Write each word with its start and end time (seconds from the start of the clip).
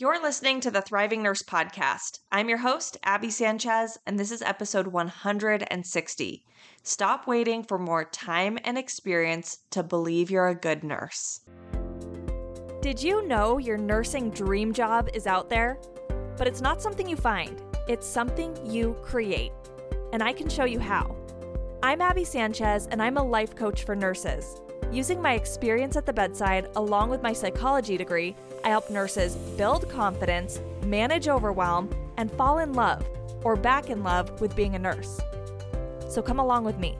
You're 0.00 0.22
listening 0.22 0.60
to 0.60 0.70
the 0.70 0.80
Thriving 0.80 1.22
Nurse 1.22 1.42
Podcast. 1.42 2.20
I'm 2.32 2.48
your 2.48 2.56
host, 2.56 2.96
Abby 3.04 3.28
Sanchez, 3.28 3.98
and 4.06 4.18
this 4.18 4.30
is 4.30 4.40
episode 4.40 4.86
160. 4.86 6.44
Stop 6.82 7.26
waiting 7.26 7.62
for 7.62 7.78
more 7.78 8.06
time 8.06 8.58
and 8.64 8.78
experience 8.78 9.58
to 9.72 9.82
believe 9.82 10.30
you're 10.30 10.48
a 10.48 10.54
good 10.54 10.84
nurse. 10.84 11.42
Did 12.80 13.02
you 13.02 13.26
know 13.26 13.58
your 13.58 13.76
nursing 13.76 14.30
dream 14.30 14.72
job 14.72 15.10
is 15.12 15.26
out 15.26 15.50
there? 15.50 15.78
But 16.38 16.46
it's 16.46 16.62
not 16.62 16.80
something 16.80 17.06
you 17.06 17.16
find, 17.16 17.60
it's 17.86 18.06
something 18.06 18.56
you 18.64 18.96
create. 19.02 19.52
And 20.14 20.22
I 20.22 20.32
can 20.32 20.48
show 20.48 20.64
you 20.64 20.80
how. 20.80 21.14
I'm 21.82 22.00
Abby 22.00 22.24
Sanchez, 22.24 22.86
and 22.86 23.02
I'm 23.02 23.18
a 23.18 23.22
life 23.22 23.54
coach 23.54 23.84
for 23.84 23.94
nurses. 23.94 24.62
Using 24.92 25.22
my 25.22 25.34
experience 25.34 25.94
at 25.94 26.04
the 26.04 26.12
bedside 26.12 26.68
along 26.74 27.10
with 27.10 27.22
my 27.22 27.32
psychology 27.32 27.96
degree, 27.96 28.34
I 28.64 28.70
help 28.70 28.90
nurses 28.90 29.36
build 29.56 29.88
confidence, 29.88 30.60
manage 30.84 31.28
overwhelm, 31.28 31.88
and 32.16 32.28
fall 32.32 32.58
in 32.58 32.72
love 32.72 33.06
or 33.44 33.54
back 33.54 33.88
in 33.88 34.02
love 34.02 34.40
with 34.40 34.56
being 34.56 34.74
a 34.74 34.80
nurse. 34.80 35.20
So 36.08 36.20
come 36.20 36.40
along 36.40 36.64
with 36.64 36.76
me, 36.78 36.98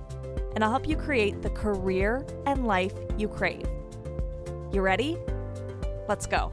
and 0.55 0.63
I'll 0.63 0.71
help 0.71 0.87
you 0.87 0.97
create 0.97 1.43
the 1.43 1.51
career 1.51 2.25
and 2.47 2.65
life 2.65 2.95
you 3.19 3.27
crave. 3.27 3.67
You 4.73 4.83
ready? 4.83 5.19
Let's 6.09 6.27
go. 6.27 6.53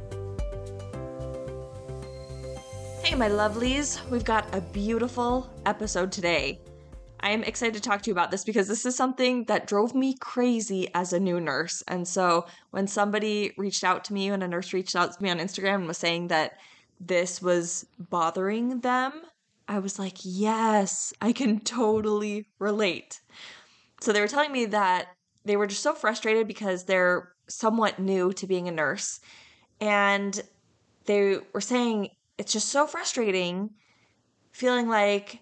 Hey, 3.04 3.14
my 3.14 3.30
lovelies, 3.30 4.04
we've 4.10 4.26
got 4.26 4.54
a 4.56 4.62
beautiful 4.62 5.48
episode 5.68 6.12
today. 6.12 6.60
I'm 7.28 7.44
excited 7.44 7.74
to 7.74 7.82
talk 7.82 8.02
to 8.04 8.10
you 8.10 8.14
about 8.14 8.32
this 8.32 8.46
because 8.46 8.70
this 8.70 8.86
is 8.86 8.96
something 8.96 9.44
that 9.46 9.68
drove 9.68 9.94
me 9.94 10.16
crazy 10.18 10.88
as 10.94 11.12
a 11.12 11.20
new 11.20 11.42
nurse. 11.42 11.84
And 11.90 12.08
so 12.08 12.46
when 12.72 12.88
somebody 12.88 13.52
reached 13.58 13.84
out 13.84 14.06
to 14.06 14.14
me, 14.14 14.32
when 14.32 14.42
a 14.42 14.48
nurse 14.48 14.72
reached 14.72 14.96
out 14.96 15.12
to 15.12 15.22
me 15.22 15.30
on 15.30 15.40
Instagram 15.40 15.76
and 15.76 15.88
was 15.88 15.98
saying 15.98 16.30
that 16.30 16.54
this 17.02 17.42
was 17.42 17.86
bothering 18.00 18.80
them, 18.80 19.12
I 19.68 19.80
was 19.80 20.00
like, 20.00 20.20
yes, 20.24 21.12
I 21.22 21.34
can 21.34 21.60
totally 21.60 22.48
relate. 22.60 23.20
So 24.00 24.14
they 24.14 24.22
were 24.22 24.30
telling 24.30 24.54
me 24.54 24.66
that 24.68 25.08
they 25.44 25.58
were 25.58 25.68
just 25.68 25.84
so 25.84 25.94
frustrated 25.94 26.48
because 26.48 26.86
they're 26.86 27.34
somewhat 27.50 28.00
new 28.00 28.32
to 28.32 28.48
being 28.48 28.70
a 28.70 28.72
nurse. 28.72 29.20
And 29.82 30.42
they 31.04 31.40
were 31.52 31.60
saying 31.60 32.08
it's 32.38 32.54
just 32.54 32.70
so 32.70 32.88
frustrating 32.88 33.72
feeling 34.54 34.88
like 34.88 35.42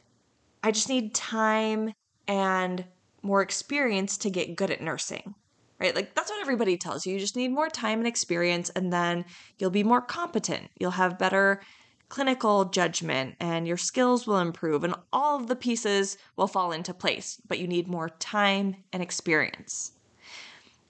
I 0.66 0.72
just 0.72 0.90
need 0.90 1.14
time 1.14 1.94
and 2.28 2.84
more 3.22 3.44
experience 3.44 4.18
to 4.18 4.32
get 4.32 4.56
good 4.56 4.72
at 4.72 4.82
nursing. 4.82 5.36
Right? 5.80 5.94
Like 5.94 6.16
that's 6.16 6.32
what 6.32 6.42
everybody 6.42 6.76
tells 6.76 7.06
you. 7.06 7.14
You 7.14 7.20
just 7.20 7.36
need 7.36 7.52
more 7.52 7.70
time 7.70 8.00
and 8.00 8.08
experience 8.08 8.72
and 8.72 8.92
then 8.92 9.26
you'll 9.60 9.70
be 9.70 9.84
more 9.84 10.02
competent. 10.02 10.72
You'll 10.80 10.90
have 10.92 11.20
better 11.20 11.62
clinical 12.10 12.66
judgment 12.66 13.36
and 13.40 13.68
your 13.68 13.78
skills 13.78 14.26
will 14.26 14.40
improve 14.40 14.84
and 14.84 14.96
all 15.14 15.40
of 15.40 15.46
the 15.46 15.56
pieces 15.56 16.18
will 16.36 16.48
fall 16.48 16.72
into 16.72 16.96
place, 16.96 17.40
but 17.48 17.60
you 17.60 17.68
need 17.68 17.88
more 17.88 18.10
time 18.10 18.76
and 18.92 19.04
experience. 19.04 19.92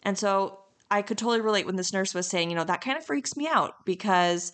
And 0.04 0.17
so 0.17 0.60
I 0.89 1.02
could 1.02 1.17
totally 1.17 1.42
relate 1.42 1.66
when 1.66 1.76
this 1.76 1.92
nurse 1.92 2.14
was 2.14 2.28
saying, 2.28 2.50
you 2.50 2.56
know, 2.56 2.64
that 2.64 2.80
kind 2.80 2.98
of 2.98 3.06
freaks 3.06 3.36
me 3.36 3.45
out 3.45 3.86
because 3.86 4.54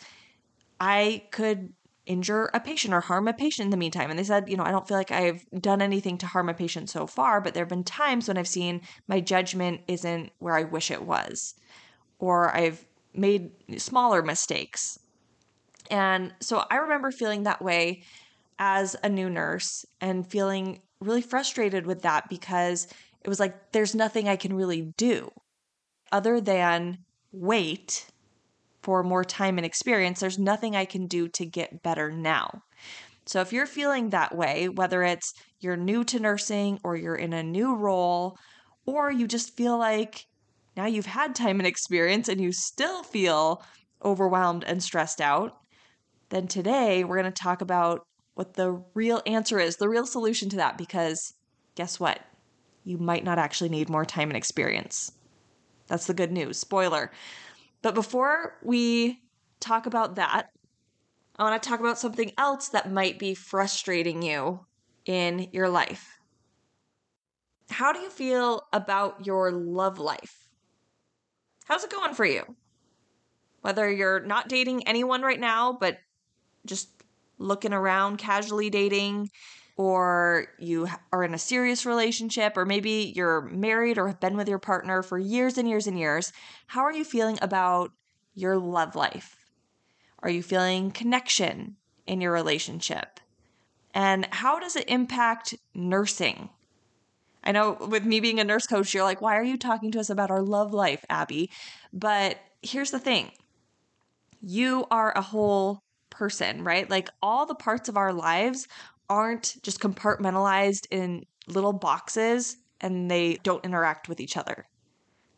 I 0.80 1.26
could 1.32 1.74
injure 2.12 2.50
a 2.54 2.60
patient 2.60 2.94
or 2.94 3.00
harm 3.00 3.28
a 3.30 3.34
patient 3.34 3.66
in 3.66 3.70
the 3.70 3.78
meantime. 3.78 4.10
And 4.10 4.20
they 4.20 4.24
said, 4.26 4.50
you 4.50 4.58
know, 4.58 4.66
I 4.66 4.72
don't 4.72 4.86
feel 4.86 4.98
like 4.98 5.12
I've 5.12 5.46
done 5.62 5.82
anything 5.82 6.18
to 6.20 6.28
harm 6.28 6.50
a 6.50 6.54
patient 6.54 6.90
so 6.90 7.08
far, 7.08 7.40
but 7.40 7.54
there 7.54 7.64
have 7.64 7.70
been 7.70 7.86
times 7.86 8.28
when 8.28 8.38
I've 8.38 8.48
seen 8.48 8.82
my 9.08 9.22
judgment 9.22 9.82
isn't 9.88 10.32
where 10.40 10.56
I 10.56 10.64
wish 10.64 10.92
it 10.92 11.04
was, 11.04 11.56
or 12.20 12.54
I've 12.54 12.86
made 13.14 13.52
smaller 13.78 14.22
mistakes. 14.22 15.00
And 15.90 16.34
so 16.42 16.66
I 16.70 16.76
remember 16.76 17.12
feeling 17.12 17.44
that 17.44 17.62
way 17.62 18.04
as 18.60 18.96
a 19.04 19.10
new 19.10 19.30
nurse 19.30 19.86
and 20.02 20.28
feeling 20.30 20.82
really 21.00 21.22
frustrated 21.22 21.86
with 21.86 22.02
that 22.02 22.30
because 22.30 22.88
it 23.22 23.30
was 23.30 23.40
like 23.40 23.72
there's 23.72 23.96
nothing 23.96 24.28
I 24.28 24.36
can 24.36 24.54
really 24.54 24.94
do 24.98 25.32
other 26.12 26.42
than 26.42 27.00
wait 27.32 28.11
for 28.82 29.04
more 29.04 29.24
time 29.24 29.58
and 29.58 29.66
experience, 29.66 30.20
there's 30.20 30.40
nothing 30.40 30.76
I 30.76 30.86
can 30.86 31.08
do 31.08 31.28
to 31.30 31.46
get 31.46 31.84
better 31.84 32.12
now. 32.12 32.64
So 33.26 33.42
if 33.42 33.54
you're 33.54 33.68
feeling 33.68 34.10
that 34.10 34.36
way, 34.36 34.68
whether 34.68 35.04
it's 35.04 35.34
you're 35.60 35.78
new 35.78 36.04
to 36.06 36.20
nursing 36.20 36.80
or 36.84 36.96
you're 36.96 37.16
in 37.16 37.34
a 37.34 37.44
new 37.44 37.76
role, 37.76 38.38
or 38.86 39.12
you 39.12 39.28
just 39.28 39.56
feel 39.56 39.78
like 39.78 40.26
now 40.76 40.86
you've 40.86 41.06
had 41.06 41.36
time 41.36 41.60
and 41.60 41.68
experience 41.68 42.28
and 42.28 42.42
you 42.42 42.52
still 42.52 43.04
feel 43.04 43.64
overwhelmed 44.04 44.64
and 44.64 44.82
stressed 44.82 45.22
out, 45.22 45.58
then 46.30 46.48
today 46.48 47.04
we're 47.04 47.22
going 47.22 47.32
to 47.32 47.44
talk 47.44 47.62
about 47.62 48.02
what 48.34 48.56
the 48.56 48.82
real 48.96 49.22
answer 49.28 49.60
is, 49.60 49.76
the 49.76 49.90
real 49.90 50.08
solution 50.08 50.50
to 50.50 50.56
that, 50.56 50.78
because 50.78 51.34
guess 51.76 52.00
what? 52.00 52.20
You 52.84 52.98
might 52.98 53.24
not 53.24 53.38
actually 53.38 53.70
need 53.70 53.90
more 53.90 54.06
time 54.06 54.30
and 54.30 54.38
experience. 54.38 55.12
That's 55.88 56.08
the 56.08 56.14
good 56.14 56.32
news. 56.32 56.58
Spoiler. 56.58 57.12
But 57.82 57.96
before 57.96 58.58
we 58.64 59.22
talk 59.60 59.86
about 59.86 60.16
that, 60.16 60.50
I 61.38 61.44
want 61.44 61.62
to 61.62 61.70
talk 61.70 61.80
about 61.80 61.98
something 61.98 62.32
else 62.38 62.70
that 62.70 62.92
might 62.92 63.18
be 63.18 63.34
frustrating 63.34 64.22
you 64.22 64.66
in 65.06 65.50
your 65.52 65.70
life. 65.70 66.20
How 67.70 67.94
do 67.94 68.00
you 68.00 68.10
feel 68.10 68.64
about 68.74 69.26
your 69.26 69.52
love 69.52 69.98
life? 69.98 70.50
How's 71.66 71.84
it 71.84 71.90
going 71.90 72.14
for 72.14 72.26
you? 72.26 72.44
Whether 73.62 73.90
you're 73.90 74.20
not 74.20 74.50
dating 74.50 74.88
anyone 74.88 75.22
right 75.22 75.40
now, 75.40 75.74
but 75.74 75.98
just 76.66 76.90
looking 77.38 77.74
around, 77.74 78.18
casually 78.18 78.70
dating, 78.70 79.30
or 79.82 80.46
you 80.60 80.88
are 81.12 81.24
in 81.24 81.34
a 81.34 81.40
serious 81.40 81.88
relationship, 81.88 82.56
or 82.56 82.66
maybe 82.66 83.12
you're 83.16 83.42
married 83.42 83.98
or 83.98 84.08
have 84.08 84.20
been 84.20 84.38
with 84.38 84.48
your 84.48 84.60
partner 84.60 85.02
for 85.02 85.18
years 85.18 85.58
and 85.58 85.68
years 85.68 85.88
and 85.88 85.98
years, 85.98 86.32
how 86.68 86.82
are 86.82 86.94
you 86.94 87.04
feeling 87.04 87.40
about 87.42 87.92
your 88.36 88.58
love 88.58 88.96
life? 88.96 89.38
Are 90.20 90.30
you 90.30 90.44
feeling 90.44 90.92
connection 90.92 91.78
in 92.06 92.22
your 92.22 92.32
relationship? 92.32 93.20
And 93.96 94.28
how 94.30 94.60
does 94.60 94.76
it 94.76 94.88
impact 94.88 95.56
nursing? 95.74 96.50
I 97.44 97.52
know 97.52 97.74
with 97.74 98.06
me 98.06 98.20
being 98.20 98.40
a 98.40 98.44
nurse 98.44 98.68
coach, 98.68 98.94
you're 98.94 99.04
like, 99.04 99.20
why 99.20 99.36
are 99.36 99.44
you 99.44 99.58
talking 99.58 99.92
to 99.94 100.00
us 100.00 100.12
about 100.12 100.30
our 100.30 100.44
love 100.44 100.76
life, 100.76 101.04
Abby? 101.10 101.50
But 101.92 102.38
here's 102.62 102.92
the 102.92 103.00
thing 103.00 103.32
you 104.44 104.86
are 104.92 105.12
a 105.18 105.22
whole 105.22 105.82
person, 106.12 106.64
right? 106.64 106.88
Like 106.88 107.10
all 107.24 107.48
the 107.48 107.56
parts 107.56 107.90
of 107.90 107.98
our 107.98 108.14
lives 108.14 108.68
aren't 109.12 109.58
just 109.62 109.82
compartmentalized 109.82 110.88
in 110.90 111.26
little 111.46 111.74
boxes 111.74 112.56
and 112.80 113.12
they 113.12 113.36
don't 113.44 113.66
interact 113.66 114.08
with 114.08 114.22
each 114.22 114.38
other. 114.38 114.66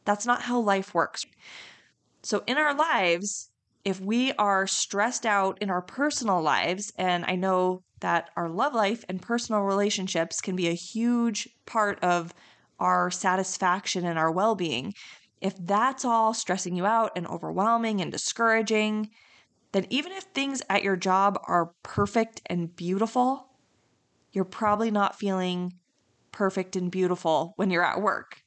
That's 0.06 0.28
not 0.28 0.44
how 0.44 0.60
life 0.60 0.94
works. 0.94 1.26
So, 2.22 2.44
in 2.46 2.58
our 2.58 2.76
lives, 2.76 3.50
if 3.84 4.00
we 4.00 4.32
are 4.34 4.68
stressed 4.68 5.26
out 5.26 5.58
in 5.60 5.72
our 5.72 5.82
personal 5.82 6.40
lives, 6.40 6.94
and 7.00 7.26
I 7.26 7.36
know 7.36 7.82
that 8.00 8.30
our 8.38 8.48
love 8.48 8.76
life 8.76 9.04
and 9.10 9.20
personal 9.20 9.62
relationships 9.64 10.40
can 10.40 10.56
be 10.56 10.68
a 10.68 10.74
huge 10.74 11.50
part 11.66 12.02
of 12.04 12.32
our 12.80 13.10
satisfaction 13.10 14.06
and 14.06 14.20
our 14.20 14.32
well 14.32 14.54
being, 14.54 14.94
if 15.42 15.56
that's 15.60 16.06
all 16.06 16.36
stressing 16.36 16.76
you 16.76 16.86
out 16.86 17.12
and 17.16 17.26
overwhelming 17.26 18.02
and 18.02 18.12
discouraging, 18.12 19.10
then 19.72 19.88
even 19.90 20.12
if 20.12 20.24
things 20.26 20.62
at 20.70 20.84
your 20.84 20.96
job 20.96 21.40
are 21.48 21.74
perfect 21.82 22.40
and 22.46 22.76
beautiful, 22.76 23.50
you're 24.34 24.46
probably 24.46 24.92
not 24.92 25.18
feeling 25.18 25.74
perfect 26.32 26.76
and 26.76 26.92
beautiful 26.92 27.54
when 27.56 27.70
you're 27.70 27.86
at 27.86 28.02
work. 28.02 28.42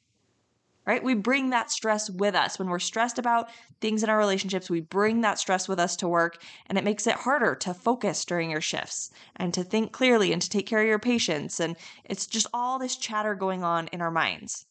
Right? 0.85 1.03
We 1.03 1.15
bring 1.15 1.51
that 1.51 1.73
stress 1.73 2.09
with 2.09 2.37
us. 2.37 2.61
When 2.61 2.69
we're 2.69 2.79
stressed 2.79 3.19
about 3.19 3.49
things 3.81 4.05
in 4.05 4.11
our 4.11 4.19
relationships, 4.19 4.71
we 4.71 4.81
bring 4.81 5.23
that 5.23 5.41
stress 5.41 5.67
with 5.67 5.81
us 5.81 5.97
to 5.97 6.07
work, 6.07 6.41
and 6.67 6.79
it 6.79 6.85
makes 6.85 7.09
it 7.09 7.15
harder 7.17 7.57
to 7.57 7.75
focus 7.75 8.25
during 8.25 8.53
your 8.53 8.61
shifts 8.61 9.11
and 9.35 9.53
to 9.53 9.65
think 9.65 9.91
clearly 9.91 10.33
and 10.33 10.41
to 10.41 10.49
take 10.49 10.67
care 10.67 10.81
of 10.81 10.87
your 10.87 11.01
patients. 11.01 11.59
And 11.59 11.77
it's 12.05 12.25
just 12.27 12.47
all 12.55 12.79
this 12.79 12.97
chatter 12.97 13.35
going 13.35 13.65
on 13.65 13.89
in 13.89 14.01
our 14.01 14.13
minds. 14.13 14.67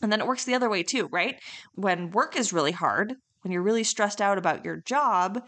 And 0.00 0.12
then 0.12 0.20
it 0.20 0.28
works 0.28 0.44
the 0.44 0.54
other 0.54 0.70
way 0.70 0.84
too, 0.84 1.08
right? 1.10 1.40
When 1.74 2.12
work 2.12 2.36
is 2.36 2.52
really 2.52 2.72
hard, 2.72 3.16
when 3.40 3.50
you're 3.50 3.62
really 3.62 3.84
stressed 3.84 4.20
out 4.20 4.38
about 4.38 4.64
your 4.64 4.76
job, 4.76 5.42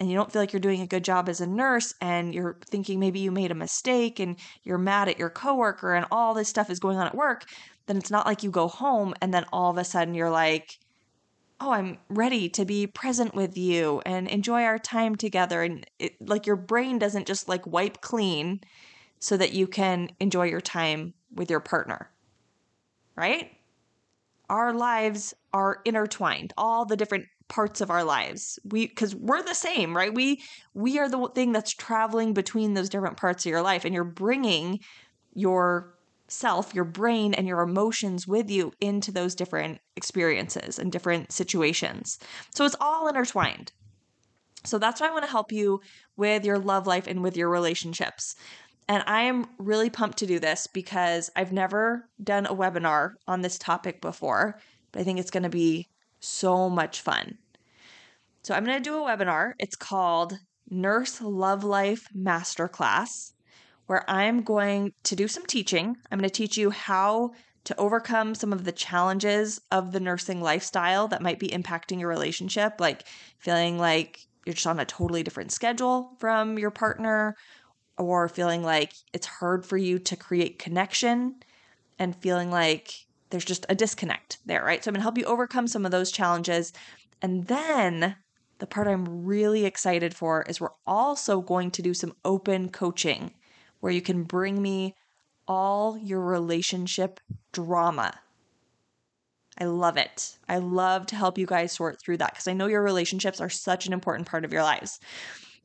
and 0.00 0.08
you 0.08 0.16
don't 0.16 0.30
feel 0.30 0.40
like 0.40 0.52
you're 0.52 0.60
doing 0.60 0.80
a 0.80 0.86
good 0.86 1.04
job 1.04 1.28
as 1.28 1.40
a 1.40 1.46
nurse 1.46 1.94
and 2.00 2.32
you're 2.34 2.58
thinking 2.66 3.00
maybe 3.00 3.18
you 3.18 3.32
made 3.32 3.50
a 3.50 3.56
mistake 3.56 4.20
and 4.20 4.36
you're 4.62 4.78
mad 4.78 5.08
at 5.08 5.18
your 5.18 5.30
coworker 5.30 5.94
and 5.94 6.06
all 6.10 6.34
this 6.34 6.48
stuff 6.48 6.70
is 6.70 6.78
going 6.78 6.98
on 6.98 7.06
at 7.06 7.14
work, 7.14 7.44
then 7.86 7.96
it's 7.96 8.10
not 8.10 8.26
like 8.26 8.42
you 8.42 8.50
go 8.50 8.68
home 8.68 9.14
and 9.20 9.34
then 9.34 9.44
all 9.52 9.70
of 9.70 9.78
a 9.78 9.84
sudden 9.84 10.14
you're 10.14 10.30
like, 10.30 10.78
oh, 11.60 11.72
I'm 11.72 11.98
ready 12.08 12.48
to 12.50 12.64
be 12.64 12.86
present 12.86 13.34
with 13.34 13.58
you 13.58 14.00
and 14.06 14.28
enjoy 14.28 14.62
our 14.62 14.78
time 14.78 15.16
together. 15.16 15.62
And 15.62 15.84
it, 15.98 16.14
like 16.20 16.46
your 16.46 16.56
brain 16.56 17.00
doesn't 17.00 17.26
just 17.26 17.48
like 17.48 17.66
wipe 17.66 18.00
clean 18.00 18.60
so 19.18 19.36
that 19.36 19.52
you 19.52 19.66
can 19.66 20.10
enjoy 20.20 20.44
your 20.44 20.60
time 20.60 21.14
with 21.34 21.50
your 21.50 21.58
partner, 21.58 22.10
right? 23.16 23.50
Our 24.48 24.72
lives 24.72 25.34
are 25.52 25.80
intertwined. 25.84 26.52
All 26.56 26.84
the 26.84 26.96
different 26.96 27.26
parts 27.48 27.80
of 27.80 27.90
our 27.90 28.04
lives. 28.04 28.58
We 28.64 28.88
cuz 28.88 29.14
we're 29.14 29.42
the 29.42 29.54
same, 29.54 29.96
right? 29.96 30.14
We 30.14 30.42
we 30.74 30.98
are 30.98 31.08
the 31.08 31.28
thing 31.34 31.52
that's 31.52 31.72
traveling 31.72 32.34
between 32.34 32.74
those 32.74 32.88
different 32.88 33.16
parts 33.16 33.44
of 33.44 33.50
your 33.50 33.62
life 33.62 33.84
and 33.84 33.94
you're 33.94 34.04
bringing 34.04 34.80
your 35.34 35.94
self, 36.28 36.74
your 36.74 36.84
brain 36.84 37.34
and 37.34 37.46
your 37.46 37.60
emotions 37.60 38.28
with 38.28 38.50
you 38.50 38.72
into 38.80 39.10
those 39.10 39.34
different 39.34 39.80
experiences 39.96 40.78
and 40.78 40.92
different 40.92 41.32
situations. 41.32 42.18
So 42.54 42.64
it's 42.64 42.76
all 42.80 43.08
intertwined. 43.08 43.72
So 44.64 44.78
that's 44.78 45.00
why 45.00 45.08
I 45.08 45.12
want 45.12 45.24
to 45.24 45.30
help 45.30 45.50
you 45.50 45.80
with 46.16 46.44
your 46.44 46.58
love 46.58 46.86
life 46.86 47.06
and 47.06 47.22
with 47.22 47.36
your 47.36 47.48
relationships. 47.48 48.34
And 48.88 49.02
I 49.06 49.22
am 49.22 49.46
really 49.58 49.90
pumped 49.90 50.18
to 50.18 50.26
do 50.26 50.38
this 50.38 50.66
because 50.66 51.30
I've 51.36 51.52
never 51.52 52.08
done 52.22 52.46
a 52.46 52.54
webinar 52.54 53.14
on 53.26 53.42
this 53.42 53.58
topic 53.58 54.00
before, 54.00 54.58
but 54.92 55.00
I 55.00 55.04
think 55.04 55.18
it's 55.18 55.30
going 55.30 55.42
to 55.42 55.48
be 55.48 55.88
so 56.20 56.68
much 56.68 57.00
fun. 57.00 57.38
So 58.42 58.54
I'm 58.54 58.64
going 58.64 58.78
to 58.78 58.82
do 58.82 58.96
a 58.96 59.06
webinar. 59.06 59.52
It's 59.58 59.76
called 59.76 60.38
Nurse 60.70 61.20
Love 61.20 61.64
Life 61.64 62.08
Masterclass, 62.16 63.32
where 63.86 64.08
I'm 64.08 64.42
going 64.42 64.92
to 65.04 65.16
do 65.16 65.28
some 65.28 65.46
teaching. 65.46 65.96
I'm 66.10 66.18
going 66.18 66.28
to 66.28 66.34
teach 66.34 66.56
you 66.56 66.70
how 66.70 67.32
to 67.64 67.76
overcome 67.78 68.34
some 68.34 68.52
of 68.52 68.64
the 68.64 68.72
challenges 68.72 69.60
of 69.70 69.92
the 69.92 70.00
nursing 70.00 70.40
lifestyle 70.40 71.08
that 71.08 71.22
might 71.22 71.38
be 71.38 71.48
impacting 71.48 72.00
your 72.00 72.08
relationship, 72.08 72.80
like 72.80 73.04
feeling 73.38 73.78
like 73.78 74.26
you're 74.46 74.54
just 74.54 74.66
on 74.66 74.80
a 74.80 74.86
totally 74.86 75.22
different 75.22 75.52
schedule 75.52 76.16
from 76.18 76.58
your 76.58 76.70
partner, 76.70 77.36
or 77.98 78.28
feeling 78.28 78.62
like 78.62 78.94
it's 79.12 79.26
hard 79.26 79.66
for 79.66 79.76
you 79.76 79.98
to 79.98 80.16
create 80.16 80.58
connection 80.58 81.34
and 81.98 82.16
feeling 82.16 82.50
like 82.50 82.94
there's 83.30 83.44
just 83.44 83.66
a 83.68 83.74
disconnect 83.74 84.38
there, 84.46 84.64
right? 84.64 84.82
So 84.82 84.88
I'm 84.88 84.94
going 84.94 85.00
to 85.00 85.02
help 85.02 85.18
you 85.18 85.24
overcome 85.24 85.66
some 85.66 85.84
of 85.84 85.90
those 85.90 86.10
challenges. 86.10 86.72
And 87.20 87.46
then 87.46 88.16
the 88.58 88.66
part 88.66 88.88
I'm 88.88 89.24
really 89.24 89.64
excited 89.64 90.14
for 90.14 90.42
is 90.42 90.60
we're 90.60 90.70
also 90.86 91.40
going 91.40 91.70
to 91.72 91.82
do 91.82 91.94
some 91.94 92.14
open 92.24 92.70
coaching 92.70 93.32
where 93.80 93.92
you 93.92 94.02
can 94.02 94.24
bring 94.24 94.60
me 94.60 94.94
all 95.46 95.96
your 95.96 96.20
relationship 96.20 97.20
drama. 97.52 98.18
I 99.60 99.64
love 99.64 99.96
it. 99.96 100.38
I 100.48 100.58
love 100.58 101.06
to 101.06 101.16
help 101.16 101.38
you 101.38 101.46
guys 101.46 101.72
sort 101.72 102.00
through 102.00 102.18
that 102.18 102.32
because 102.32 102.46
I 102.46 102.52
know 102.52 102.66
your 102.66 102.82
relationships 102.82 103.40
are 103.40 103.48
such 103.48 103.86
an 103.86 103.92
important 103.92 104.28
part 104.28 104.44
of 104.44 104.52
your 104.52 104.62
lives. 104.62 105.00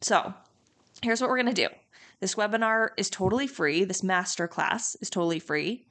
So, 0.02 0.34
here's 1.02 1.22
what 1.22 1.30
we're 1.30 1.42
going 1.42 1.54
to 1.54 1.68
do 1.68 1.70
this 2.20 2.36
webinar 2.36 2.90
is 2.98 3.10
totally 3.10 3.48
free. 3.48 3.84
This 3.84 4.02
masterclass 4.02 4.96
is 5.02 5.10
totally 5.10 5.40
free, 5.40 5.86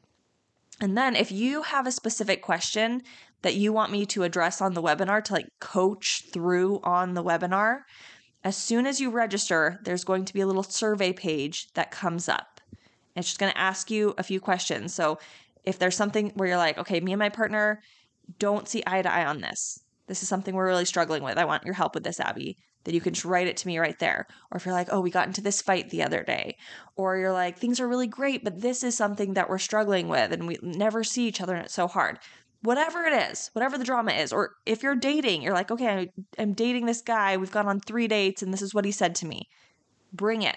And 0.80 0.96
then 0.96 1.14
if 1.14 1.30
you 1.30 1.62
have 1.62 1.86
a 1.86 1.92
specific 1.92 2.42
question 2.42 3.02
that 3.42 3.54
you 3.54 3.72
want 3.72 3.92
me 3.92 4.06
to 4.06 4.22
address 4.22 4.60
on 4.60 4.74
the 4.74 4.82
webinar 4.82 5.22
to 5.24 5.32
like 5.32 5.48
coach 5.60 6.24
through 6.32 6.80
on 6.82 7.14
the 7.14 7.22
webinar, 7.22 7.80
as 8.44 8.56
soon 8.56 8.86
as 8.86 9.00
you 9.00 9.10
register, 9.10 9.78
there's 9.84 10.04
going 10.04 10.24
to 10.24 10.32
be 10.32 10.40
a 10.40 10.46
little 10.46 10.62
survey 10.62 11.12
page 11.12 11.72
that 11.74 11.90
comes 11.90 12.28
up. 12.28 12.60
It's 13.14 13.28
just 13.28 13.38
going 13.38 13.52
to 13.52 13.58
ask 13.58 13.90
you 13.90 14.14
a 14.16 14.22
few 14.22 14.40
questions. 14.40 14.94
So 14.94 15.18
if 15.64 15.78
there's 15.78 15.96
something 15.96 16.30
where 16.30 16.48
you're 16.48 16.56
like, 16.56 16.78
okay, 16.78 17.00
me 17.00 17.12
and 17.12 17.18
my 17.18 17.28
partner 17.28 17.82
don't 18.38 18.66
see 18.66 18.82
eye 18.86 19.02
to 19.02 19.12
eye 19.12 19.26
on 19.26 19.40
this, 19.40 19.80
this 20.06 20.22
is 20.22 20.28
something 20.28 20.54
we're 20.54 20.66
really 20.66 20.84
struggling 20.84 21.22
with. 21.22 21.38
I 21.38 21.44
want 21.44 21.64
your 21.64 21.74
help 21.74 21.94
with 21.94 22.04
this, 22.04 22.18
Abby. 22.18 22.56
Then 22.84 22.94
you 22.94 23.00
can 23.00 23.14
just 23.14 23.24
write 23.24 23.46
it 23.46 23.56
to 23.58 23.66
me 23.66 23.78
right 23.78 23.98
there. 23.98 24.26
Or 24.50 24.56
if 24.56 24.64
you're 24.64 24.74
like, 24.74 24.88
oh, 24.90 25.00
we 25.00 25.10
got 25.10 25.26
into 25.26 25.40
this 25.40 25.62
fight 25.62 25.90
the 25.90 26.02
other 26.02 26.22
day. 26.22 26.56
Or 26.96 27.16
you're 27.16 27.32
like, 27.32 27.58
things 27.58 27.80
are 27.80 27.88
really 27.88 28.06
great, 28.06 28.44
but 28.44 28.60
this 28.60 28.82
is 28.82 28.96
something 28.96 29.34
that 29.34 29.48
we're 29.48 29.58
struggling 29.58 30.08
with 30.08 30.32
and 30.32 30.46
we 30.46 30.58
never 30.62 31.04
see 31.04 31.26
each 31.26 31.40
other 31.40 31.54
and 31.54 31.64
it's 31.64 31.74
so 31.74 31.88
hard. 31.88 32.18
Whatever 32.62 33.04
it 33.04 33.30
is, 33.30 33.50
whatever 33.54 33.76
the 33.76 33.84
drama 33.84 34.12
is. 34.12 34.32
Or 34.32 34.54
if 34.66 34.82
you're 34.82 34.94
dating, 34.94 35.42
you're 35.42 35.54
like, 35.54 35.70
okay, 35.70 36.12
I'm 36.38 36.52
dating 36.52 36.86
this 36.86 37.02
guy. 37.02 37.36
We've 37.36 37.50
gone 37.50 37.68
on 37.68 37.80
three 37.80 38.08
dates 38.08 38.42
and 38.42 38.52
this 38.52 38.62
is 38.62 38.74
what 38.74 38.84
he 38.84 38.92
said 38.92 39.14
to 39.16 39.26
me. 39.26 39.48
Bring 40.12 40.42
it. 40.42 40.56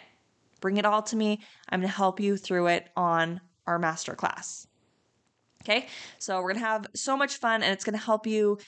Bring 0.61 0.77
it 0.77 0.85
all 0.85 1.01
to 1.03 1.15
me. 1.15 1.41
I'm 1.69 1.79
going 1.79 1.89
to 1.89 1.95
help 1.95 2.19
you 2.19 2.37
through 2.37 2.67
it 2.67 2.89
on 2.95 3.41
our 3.67 3.79
masterclass. 3.79 4.67
Okay, 5.63 5.87
so 6.19 6.41
we're 6.41 6.53
gonna 6.53 6.65
have 6.65 6.85
so 6.93 7.17
much 7.17 7.37
fun 7.37 7.63
and 7.63 7.73
it's 7.73 7.83
gonna 7.83 7.97
help 7.97 8.27
you 8.27 8.59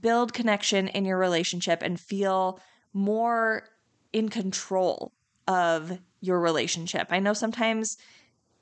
build 0.00 0.32
connection 0.32 0.88
in 0.88 1.04
your 1.04 1.18
relationship 1.18 1.82
and 1.82 2.00
feel 2.00 2.58
more 2.96 3.68
in 4.12 4.28
control 4.30 5.12
of 5.46 5.98
your 6.20 6.40
relationship. 6.40 7.08
I 7.10 7.18
know 7.18 7.34
sometimes 7.34 7.98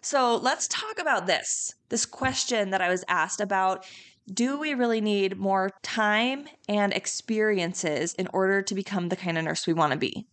so 0.00 0.36
let's 0.36 0.68
talk 0.68 0.98
about 1.00 1.26
this 1.26 1.74
this 1.88 2.04
question 2.04 2.70
that 2.70 2.82
I 2.82 2.88
was 2.88 3.04
asked 3.08 3.40
about 3.40 3.86
do 4.32 4.58
we 4.58 4.74
really 4.74 5.00
need 5.00 5.38
more 5.38 5.70
time 5.82 6.46
and 6.68 6.92
experiences 6.92 8.14
in 8.14 8.28
order 8.32 8.62
to 8.62 8.74
become 8.74 9.08
the 9.08 9.16
kind 9.16 9.36
of 9.36 9.44
nurse 9.44 9.66
we 9.66 9.74
want 9.74 9.92
to 9.92 9.98
be? 9.98 10.26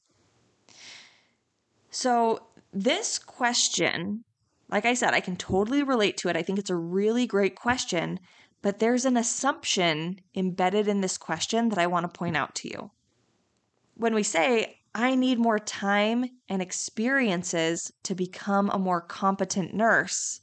So, 1.90 2.48
this 2.72 3.20
question, 3.20 4.24
like 4.70 4.86
I 4.86 4.94
said, 4.94 5.14
I 5.14 5.20
can 5.20 5.36
totally 5.36 5.84
relate 5.84 6.16
to 6.18 6.30
it. 6.30 6.38
I 6.38 6.42
think 6.42 6.58
it's 6.58 6.70
a 6.70 6.76
really 6.76 7.28
great 7.28 7.56
question, 7.56 8.20
but 8.62 8.80
there's 8.80 9.04
an 9.04 9.18
assumption 9.18 10.22
embedded 10.34 10.88
in 10.88 11.02
this 11.02 11.18
question 11.18 11.68
that 11.70 11.80
I 11.80 11.88
want 11.88 12.12
to 12.12 12.18
point 12.18 12.38
out 12.38 12.56
to 12.56 12.70
you. 12.70 12.92
When 13.96 14.16
we 14.16 14.24
say, 14.24 14.80
I 14.94 15.16
need 15.16 15.40
more 15.40 15.60
time 15.60 16.26
and 16.50 16.62
experiences 16.62 17.92
to 18.04 18.14
become 18.14 18.70
a 18.70 18.80
more 18.80 19.02
competent 19.02 19.74
nurse, 19.74 20.42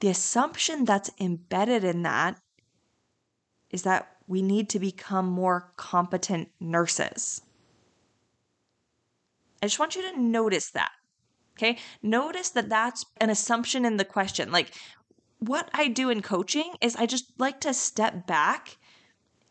the 0.00 0.08
assumption 0.08 0.84
that's 0.84 1.10
embedded 1.18 1.82
in 1.82 2.02
that 2.02 2.38
is 3.70 3.82
that 3.82 4.08
we 4.26 4.42
need 4.42 4.68
to 4.70 4.78
become 4.78 5.26
more 5.26 5.72
competent 5.76 6.48
nurses. 6.60 7.42
I 9.62 9.66
just 9.66 9.78
want 9.78 9.96
you 9.96 10.02
to 10.02 10.20
notice 10.20 10.70
that. 10.70 10.92
Okay. 11.56 11.78
Notice 12.02 12.50
that 12.50 12.68
that's 12.68 13.04
an 13.20 13.30
assumption 13.30 13.84
in 13.84 13.96
the 13.96 14.04
question. 14.04 14.52
Like, 14.52 14.74
what 15.38 15.70
I 15.72 15.88
do 15.88 16.10
in 16.10 16.20
coaching 16.20 16.74
is 16.80 16.96
I 16.96 17.06
just 17.06 17.32
like 17.38 17.60
to 17.60 17.74
step 17.74 18.26
back 18.26 18.76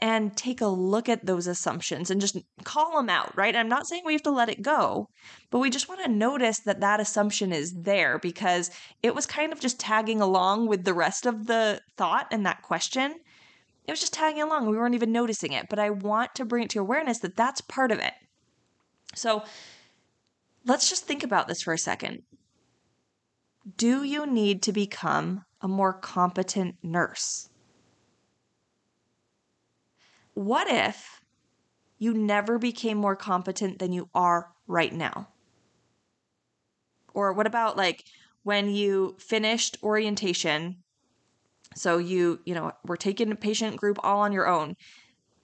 and 0.03 0.35
take 0.35 0.59
a 0.59 0.67
look 0.67 1.07
at 1.07 1.25
those 1.25 1.47
assumptions 1.47 2.11
and 2.11 2.19
just 2.19 2.37
call 2.65 2.97
them 2.97 3.09
out, 3.09 3.33
right? 3.37 3.55
I'm 3.55 3.69
not 3.69 3.87
saying 3.87 4.03
we 4.05 4.11
have 4.11 4.23
to 4.23 4.31
let 4.31 4.49
it 4.49 4.61
go, 4.61 5.07
but 5.49 5.59
we 5.59 5.69
just 5.69 5.87
want 5.87 6.03
to 6.03 6.11
notice 6.11 6.59
that 6.59 6.81
that 6.81 6.99
assumption 6.99 7.53
is 7.53 7.73
there 7.73 8.19
because 8.19 8.69
it 9.01 9.15
was 9.15 9.25
kind 9.25 9.53
of 9.53 9.61
just 9.61 9.79
tagging 9.79 10.19
along 10.19 10.67
with 10.67 10.83
the 10.83 10.93
rest 10.93 11.25
of 11.25 11.47
the 11.47 11.79
thought 11.95 12.27
and 12.31 12.45
that 12.45 12.63
question. 12.63 13.15
It 13.85 13.91
was 13.93 14.01
just 14.01 14.11
tagging 14.11 14.41
along. 14.41 14.69
We 14.69 14.75
weren't 14.75 14.93
even 14.93 15.13
noticing 15.13 15.53
it, 15.53 15.67
but 15.69 15.79
I 15.79 15.89
want 15.89 16.35
to 16.35 16.43
bring 16.43 16.63
it 16.63 16.69
to 16.71 16.79
awareness 16.79 17.19
that 17.19 17.37
that's 17.37 17.61
part 17.61 17.89
of 17.89 17.99
it. 17.99 18.13
So 19.15 19.45
let's 20.65 20.89
just 20.89 21.07
think 21.07 21.23
about 21.23 21.47
this 21.47 21.61
for 21.61 21.71
a 21.71 21.77
second. 21.77 22.23
Do 23.77 24.03
you 24.03 24.25
need 24.25 24.63
to 24.63 24.73
become 24.73 25.45
a 25.61 25.69
more 25.69 25.93
competent 25.93 26.75
nurse? 26.83 27.47
What 30.33 30.67
if 30.69 31.21
you 31.99 32.13
never 32.13 32.57
became 32.57 32.97
more 32.97 33.15
competent 33.15 33.79
than 33.79 33.93
you 33.93 34.09
are 34.13 34.51
right 34.67 34.93
now? 34.93 35.29
Or 37.13 37.33
what 37.33 37.47
about 37.47 37.77
like 37.77 38.03
when 38.43 38.69
you 38.69 39.15
finished 39.19 39.77
orientation? 39.83 40.83
So 41.75 41.97
you, 41.97 42.39
you 42.45 42.55
know, 42.55 42.71
we're 42.85 42.95
taking 42.95 43.31
a 43.31 43.35
patient 43.35 43.77
group 43.77 43.99
all 44.03 44.21
on 44.21 44.31
your 44.31 44.47
own. 44.47 44.75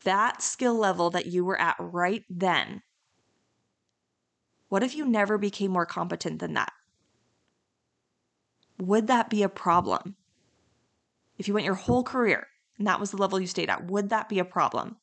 that 0.04 0.42
skill 0.42 0.76
level 0.76 1.10
that 1.10 1.26
you 1.26 1.44
were 1.44 1.60
at 1.60 1.76
right 1.80 2.24
then, 2.30 2.82
what 4.70 4.84
if 4.84 4.96
you 4.96 5.06
never 5.06 5.38
became 5.38 5.72
more 5.72 5.86
competent 5.86 6.40
than 6.40 6.54
that? 6.54 6.72
Would 8.80 9.08
that 9.08 9.30
be 9.30 9.44
a 9.44 9.50
problem? 9.50 10.16
If 11.38 11.48
you 11.48 11.54
went 11.54 11.66
your 11.66 11.76
whole 11.76 12.04
career 12.04 12.48
and 12.80 12.88
that 12.88 13.00
was 13.00 13.12
the 13.12 13.18
level 13.18 13.40
you 13.40 13.46
stayed 13.46 13.70
at, 13.70 13.86
would 13.86 14.10
that 14.10 14.30
be 14.30 14.40
a 14.40 14.46
problem? 14.46 14.96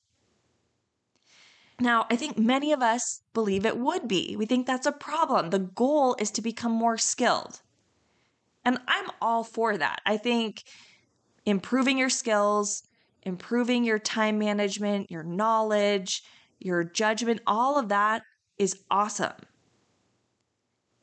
Now, 1.79 2.07
I 2.11 2.17
think 2.17 2.39
many 2.39 2.73
of 2.73 2.83
us 2.83 3.21
believe 3.35 3.67
it 3.67 3.77
would 3.77 4.09
be. 4.09 4.35
We 4.35 4.47
think 4.47 4.67
that's 4.67 4.87
a 4.87 4.93
problem. 4.93 5.51
The 5.51 5.59
goal 5.59 6.17
is 6.19 6.31
to 6.33 6.43
become 6.43 6.73
more 6.73 6.97
skilled. 6.97 7.61
And 8.65 8.79
I'm 8.89 9.11
all 9.21 9.45
for 9.45 9.77
that. 9.77 10.01
I 10.07 10.17
think 10.17 10.65
improving 11.45 11.99
your 11.99 12.09
skills, 12.09 12.83
improving 13.23 13.85
your 13.85 13.99
time 13.99 14.39
management, 14.39 15.11
your 15.11 15.23
knowledge, 15.23 16.23
your 16.59 16.83
judgment, 16.83 17.43
all 17.47 17.79
of 17.79 17.91
that 17.91 18.23
is 18.57 18.81
awesome. 18.91 19.35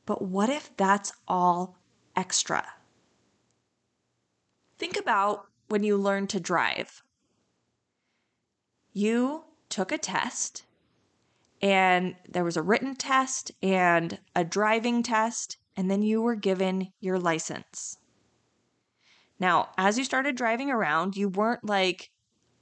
But 0.06 0.22
what 0.22 0.50
if 0.50 0.76
that's 0.76 1.12
all 1.28 1.78
extra? 2.16 2.66
Think 4.76 4.98
about 4.98 5.46
when 5.74 5.82
you 5.82 5.96
learned 5.96 6.30
to 6.30 6.38
drive. 6.38 7.02
You 8.92 9.42
took 9.68 9.90
a 9.90 9.98
test, 9.98 10.66
and 11.60 12.14
there 12.28 12.44
was 12.44 12.56
a 12.56 12.62
written 12.62 12.94
test 12.94 13.50
and 13.60 14.20
a 14.36 14.44
driving 14.44 15.02
test, 15.02 15.56
and 15.76 15.90
then 15.90 16.00
you 16.00 16.22
were 16.22 16.36
given 16.36 16.92
your 17.00 17.18
license. 17.18 17.98
Now, 19.40 19.70
as 19.76 19.98
you 19.98 20.04
started 20.04 20.36
driving 20.36 20.70
around, 20.70 21.16
you 21.16 21.28
weren't 21.28 21.64
like 21.64 22.12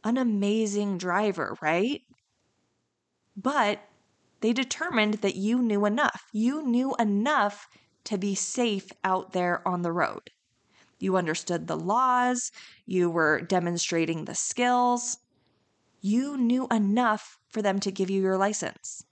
an 0.04 0.16
amazing 0.16 0.96
driver, 0.96 1.58
right? 1.60 2.00
But 3.36 3.80
they 4.40 4.54
determined 4.54 5.16
that 5.16 5.36
you 5.36 5.60
knew 5.60 5.84
enough. 5.84 6.22
You 6.32 6.62
knew 6.66 6.94
enough 6.98 7.68
to 8.04 8.16
be 8.16 8.34
safe 8.34 8.88
out 9.04 9.32
there 9.34 9.60
on 9.68 9.82
the 9.82 9.92
road. 9.92 10.30
You 11.02 11.16
understood 11.16 11.66
the 11.66 11.76
laws, 11.76 12.52
you 12.86 13.10
were 13.10 13.40
demonstrating 13.40 14.24
the 14.24 14.36
skills. 14.36 15.18
You 16.00 16.36
knew 16.36 16.68
enough 16.70 17.40
for 17.48 17.60
them 17.60 17.80
to 17.80 17.90
give 17.90 18.08
you 18.08 18.22
your 18.22 18.38
license. 18.38 19.04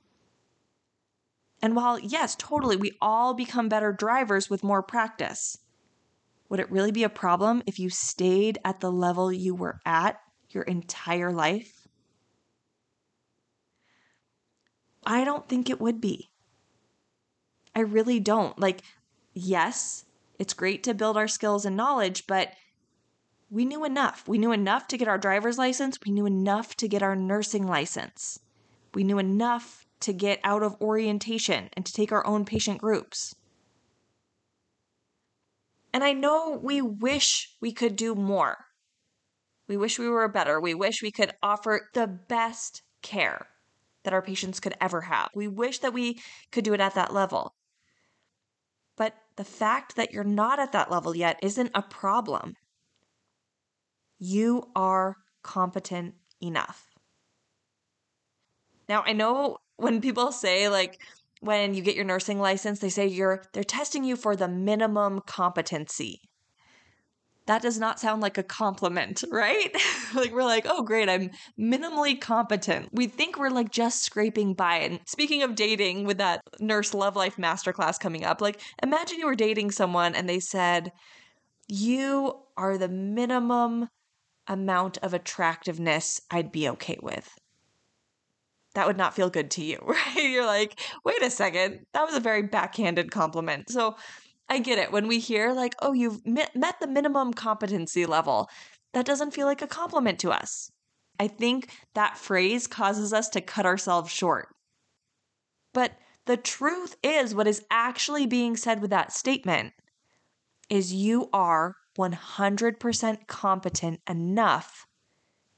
And 1.61 1.75
while, 1.75 1.99
yes, 1.99 2.37
totally, 2.39 2.77
we 2.77 2.97
all 3.03 3.35
become 3.35 3.69
better 3.69 3.93
drivers 3.93 4.49
with 4.49 4.63
more 4.63 4.85
practice, 4.85 5.59
would 6.49 6.61
it 6.61 6.71
really 6.71 6.93
be 6.93 7.03
a 7.03 7.09
problem 7.09 7.61
if 7.67 7.81
you 7.81 7.91
stayed 7.91 8.59
at 8.65 8.79
the 8.79 8.93
level 8.93 9.33
you 9.33 9.53
were 9.53 9.81
at 9.85 10.21
your 10.51 10.63
entire 10.63 11.33
life? 11.33 11.89
I 15.05 15.25
don't 15.25 15.49
think 15.49 15.69
it 15.69 15.81
would 15.81 16.01
be. 16.01 16.31
I 17.75 17.81
really 17.81 18.21
don't. 18.21 18.57
Like, 18.61 18.83
yes, 19.35 20.05
it's 20.41 20.55
great 20.55 20.83
to 20.85 20.95
build 20.95 21.19
our 21.19 21.29
skills 21.29 21.67
and 21.67 21.77
knowledge, 21.77 22.27
but 22.27 22.55
we 23.51 23.67
knew 23.67 23.85
enough. 23.85 24.27
We 24.27 24.39
knew 24.39 24.53
enough 24.53 24.89
to 24.89 24.97
get 24.97 25.07
our 25.07 25.19
driver's 25.19 25.59
license. 25.59 25.99
We 26.05 26.13
knew 26.13 26.25
enough 26.25 26.75
to 26.79 26.89
get 26.89 27.03
our 27.03 27.15
nursing 27.15 27.67
license. 27.67 28.41
We 28.95 29.05
knew 29.05 29.19
enough 29.19 29.85
to 30.01 30.15
get 30.15 30.41
out 30.43 30.63
of 30.63 30.81
orientation 30.81 31.69
and 31.75 31.85
to 31.85 31.93
take 31.93 32.11
our 32.11 32.27
own 32.27 32.47
patient 32.47 32.81
groups. 32.81 33.35
And 35.93 36.03
I 36.03 36.15
know 36.15 36.59
we 36.63 36.81
wish 36.81 37.55
we 37.61 37.73
could 37.73 37.95
do 37.95 38.15
more. 38.15 38.65
We 39.69 39.77
wish 39.77 39.99
we 39.99 40.09
were 40.09 40.27
better. 40.27 40.59
We 40.59 40.73
wish 40.73 41.03
we 41.03 41.13
could 41.13 41.35
offer 41.43 41.91
the 41.93 42.07
best 42.07 42.81
care 43.03 43.47
that 44.05 44.15
our 44.15 44.23
patients 44.23 44.59
could 44.59 44.75
ever 44.81 45.03
have. 45.03 45.29
We 45.35 45.49
wish 45.49 45.81
that 45.81 45.93
we 45.93 46.19
could 46.51 46.65
do 46.65 46.73
it 46.73 46.81
at 46.81 46.95
that 46.95 47.13
level. 47.13 47.53
The 49.41 49.45
fact 49.45 49.97
that 49.97 50.13
you're 50.13 50.23
not 50.23 50.59
at 50.59 50.73
that 50.73 50.91
level 50.91 51.17
yet 51.17 51.39
isn't 51.43 51.71
a 51.75 51.81
problem. 51.81 52.57
You 54.19 54.71
are 54.77 55.17
competent 55.43 56.17
enough. 56.43 56.91
Now, 58.87 59.03
I 59.07 59.15
know 59.15 59.57
when 59.79 60.03
people 60.03 60.31
say, 60.31 60.69
like, 60.69 61.01
when 61.41 61.73
you 61.73 61.81
get 61.81 61.97
your 61.97 62.05
nursing 62.05 62.39
license, 62.39 62.81
they 62.81 62.91
say 62.91 63.07
you're 63.07 63.43
they're 63.55 63.65
testing 63.65 64.05
you 64.05 64.15
for 64.15 64.37
the 64.37 64.47
minimum 64.47 65.23
competency. 65.27 66.21
That 67.51 67.63
does 67.63 67.81
not 67.81 67.99
sound 67.99 68.23
like 68.23 68.39
a 68.39 68.45
compliment, 68.45 69.25
right? 69.33 69.75
like 70.15 70.31
we're 70.31 70.45
like, 70.45 70.67
"Oh, 70.69 70.85
great, 70.85 71.09
I'm 71.09 71.31
minimally 71.59 72.19
competent." 72.21 72.91
We 72.93 73.09
think 73.09 73.37
we're 73.37 73.51
like 73.51 73.73
just 73.73 74.05
scraping 74.05 74.55
by. 74.55 74.77
And 74.77 75.01
speaking 75.05 75.43
of 75.43 75.57
dating 75.57 76.05
with 76.05 76.19
that 76.19 76.43
nurse 76.61 76.95
love 76.95 77.17
life 77.17 77.39
masterclass 77.39 77.99
coming 77.99 78.25
up, 78.25 78.41
like 78.41 78.61
imagine 78.85 79.19
you 79.19 79.27
were 79.27 79.35
dating 79.35 79.73
someone 79.73 80.15
and 80.15 80.29
they 80.29 80.39
said, 80.39 80.93
"You 81.67 82.37
are 82.57 82.79
the 82.79 82.89
minimum 82.89 83.89
amount 84.47 84.99
of 84.99 85.13
attractiveness 85.13 86.21
I'd 86.31 86.53
be 86.53 86.69
okay 86.69 86.99
with." 87.03 87.37
that 88.75 88.87
would 88.87 88.97
not 88.97 89.15
feel 89.15 89.31
good 89.31 89.51
to 89.51 89.65
you, 89.65 89.79
right? 89.85 90.15
You're 90.17 90.47
like, 90.47 90.81
wait 91.05 91.21
a 91.23 91.31
second, 91.31 91.87
that 91.93 92.05
was 92.05 92.15
a 92.15 92.21
very 92.21 92.43
backhanded 92.43 93.11
compliment. 93.11 93.69
So 93.69 93.97
I 94.51 94.59
get 94.59 94.79
it. 94.79 94.91
When 94.91 95.07
we 95.07 95.21
hear, 95.21 95.53
like, 95.53 95.77
oh, 95.81 95.93
you've 95.93 96.27
met 96.27 96.53
the 96.55 96.89
minimum 96.89 97.33
competency 97.33 98.05
level, 98.05 98.49
that 98.93 99.07
doesn't 99.07 99.33
feel 99.33 99.47
like 99.47 99.63
a 99.63 99.69
compliment 99.69 100.19
to 100.21 100.33
us. 100.33 100.69
I 101.21 101.29
think 101.29 101.71
that 101.95 102.19
phrase 102.19 102.67
causes 102.67 103.13
us 103.13 103.29
to 103.31 103.41
cut 103.41 103.65
ourselves 103.65 104.11
short. 104.11 104.49
But 105.73 105.93
the 106.27 106.37
truth 106.37 106.97
is, 107.05 107.33
what 107.33 107.47
is 107.47 107.63
actually 107.71 108.27
being 108.27 108.57
said 108.57 108.83
with 108.83 108.91
that 108.91 109.13
statement 109.13 109.73
is 110.69 110.93
you 110.93 111.29
are 111.33 111.77
100% 111.97 113.27
competent 113.29 114.01
enough 114.09 114.87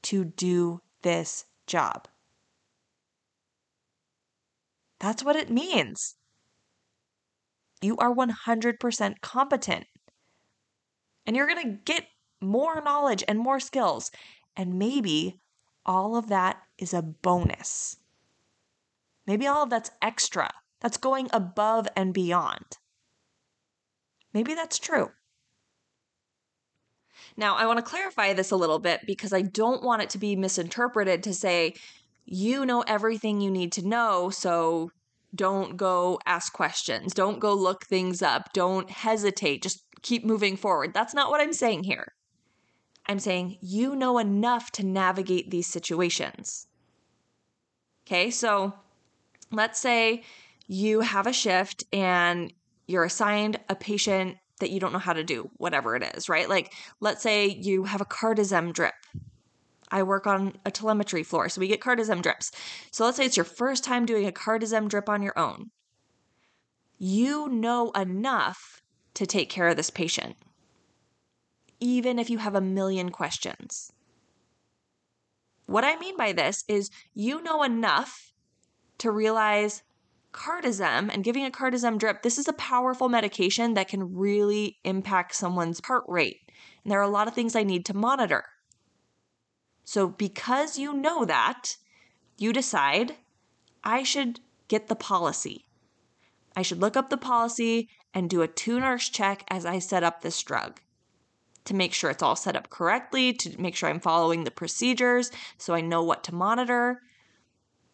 to 0.03 0.25
do 0.25 0.81
this 1.01 1.45
job. 1.65 2.07
That's 4.99 5.23
what 5.23 5.35
it 5.35 5.49
means. 5.49 6.15
You 7.83 7.97
are 7.97 8.13
100% 8.13 9.21
competent. 9.21 9.85
And 11.25 11.35
you're 11.35 11.47
going 11.47 11.63
to 11.63 11.77
get 11.83 12.07
more 12.41 12.81
knowledge 12.81 13.23
and 13.27 13.37
more 13.37 13.59
skills. 13.59 14.09
And 14.55 14.79
maybe 14.79 15.39
all 15.85 16.15
of 16.15 16.29
that 16.29 16.61
is 16.77 16.93
a 16.93 17.01
bonus. 17.01 17.97
Maybe 19.27 19.47
all 19.47 19.63
of 19.63 19.69
that's 19.69 19.91
extra. 20.01 20.51
That's 20.79 20.97
going 20.97 21.27
above 21.31 21.87
and 21.95 22.13
beyond. 22.13 22.77
Maybe 24.33 24.53
that's 24.53 24.79
true. 24.79 25.11
Now, 27.37 27.55
I 27.55 27.65
want 27.65 27.79
to 27.79 27.83
clarify 27.83 28.33
this 28.33 28.51
a 28.51 28.55
little 28.55 28.79
bit 28.79 29.01
because 29.05 29.33
I 29.33 29.41
don't 29.41 29.83
want 29.83 30.01
it 30.01 30.09
to 30.11 30.17
be 30.17 30.35
misinterpreted 30.35 31.23
to 31.23 31.33
say 31.33 31.75
you 32.25 32.65
know 32.65 32.81
everything 32.81 33.41
you 33.41 33.51
need 33.51 33.71
to 33.73 33.87
know, 33.87 34.29
so 34.29 34.91
don't 35.35 35.77
go 35.77 36.19
ask 36.25 36.53
questions, 36.53 37.13
don't 37.13 37.39
go 37.39 37.53
look 37.53 37.85
things 37.85 38.21
up, 38.21 38.53
don't 38.53 38.89
hesitate, 38.89 39.63
just 39.63 39.83
keep 40.01 40.25
moving 40.25 40.55
forward. 40.55 40.93
That's 40.93 41.13
not 41.13 41.29
what 41.29 41.41
I'm 41.41 41.53
saying 41.53 41.83
here. 41.83 42.13
I'm 43.07 43.19
saying 43.19 43.57
you 43.61 43.95
know 43.95 44.17
enough 44.17 44.71
to 44.73 44.85
navigate 44.85 45.51
these 45.51 45.67
situations. 45.67 46.67
Okay, 48.05 48.31
so 48.31 48.73
let's 49.51 49.79
say 49.79 50.23
you 50.67 51.01
have 51.01 51.27
a 51.27 51.33
shift 51.33 51.83
and 51.91 52.53
you're 52.87 53.03
assigned 53.03 53.59
a 53.69 53.75
patient 53.75 54.37
that 54.59 54.71
you 54.71 54.79
don't 54.79 54.93
know 54.93 54.99
how 54.99 55.13
to 55.13 55.23
do, 55.23 55.49
whatever 55.57 55.95
it 55.95 56.03
is, 56.15 56.29
right? 56.29 56.47
Like, 56.47 56.73
let's 56.99 57.21
say 57.21 57.47
you 57.47 57.83
have 57.85 58.01
a 58.01 58.05
cardizem 58.05 58.71
drip 58.71 58.93
I 59.93 60.01
work 60.01 60.25
on 60.25 60.57
a 60.65 60.71
telemetry 60.71 61.21
floor, 61.21 61.47
so 61.49 61.61
we 61.61 61.67
get 61.67 61.79
cardizem 61.79 62.23
drips. 62.23 62.51
So 62.89 63.05
let's 63.05 63.15
say 63.15 63.25
it's 63.25 63.37
your 63.37 63.43
first 63.43 63.83
time 63.83 64.07
doing 64.07 64.25
a 64.27 64.31
cardizem 64.31 64.89
drip 64.89 65.07
on 65.07 65.21
your 65.21 65.37
own. 65.37 65.69
You 66.97 67.47
know 67.47 67.91
enough 67.91 68.81
to 69.13 69.27
take 69.27 69.51
care 69.51 69.67
of 69.67 69.77
this 69.77 69.91
patient, 69.91 70.35
even 71.79 72.17
if 72.17 72.31
you 72.31 72.39
have 72.39 72.55
a 72.55 72.61
million 72.61 73.11
questions. 73.11 73.91
What 75.67 75.83
I 75.83 75.95
mean 75.97 76.17
by 76.17 76.33
this 76.33 76.63
is 76.67 76.89
you 77.13 77.43
know 77.43 77.61
enough 77.61 78.33
to 78.97 79.11
realize 79.11 79.83
cardizem 80.31 81.13
and 81.13 81.23
giving 81.23 81.45
a 81.45 81.51
cardizem 81.51 81.99
drip, 81.99 82.23
this 82.23 82.39
is 82.39 82.47
a 82.47 82.53
powerful 82.53 83.09
medication 83.09 83.75
that 83.75 83.89
can 83.89 84.15
really 84.15 84.79
impact 84.83 85.35
someone's 85.35 85.81
heart 85.85 86.05
rate. 86.07 86.39
And 86.83 86.91
there 86.91 86.99
are 86.99 87.03
a 87.03 87.09
lot 87.09 87.27
of 87.27 87.35
things 87.35 87.55
I 87.55 87.61
need 87.61 87.85
to 87.85 87.93
monitor. 87.93 88.45
So, 89.85 90.07
because 90.07 90.77
you 90.77 90.93
know 90.93 91.25
that, 91.25 91.77
you 92.37 92.53
decide 92.53 93.17
I 93.83 94.03
should 94.03 94.39
get 94.67 94.87
the 94.87 94.95
policy. 94.95 95.65
I 96.55 96.61
should 96.61 96.79
look 96.79 96.95
up 96.95 97.09
the 97.09 97.17
policy 97.17 97.89
and 98.13 98.29
do 98.29 98.41
a 98.41 98.47
two 98.47 98.79
nurse 98.79 99.09
check 99.09 99.43
as 99.49 99.65
I 99.65 99.79
set 99.79 100.03
up 100.03 100.21
this 100.21 100.41
drug. 100.41 100.79
to 101.65 101.73
make 101.73 101.93
sure 101.93 102.09
it's 102.09 102.23
all 102.23 102.35
set 102.35 102.55
up 102.55 102.69
correctly, 102.69 103.33
to 103.33 103.61
make 103.61 103.75
sure 103.75 103.89
I'm 103.89 103.99
following 103.99 104.43
the 104.43 104.51
procedures 104.51 105.31
so 105.57 105.73
I 105.73 105.81
know 105.81 106.03
what 106.03 106.23
to 106.25 106.35
monitor. 106.35 107.01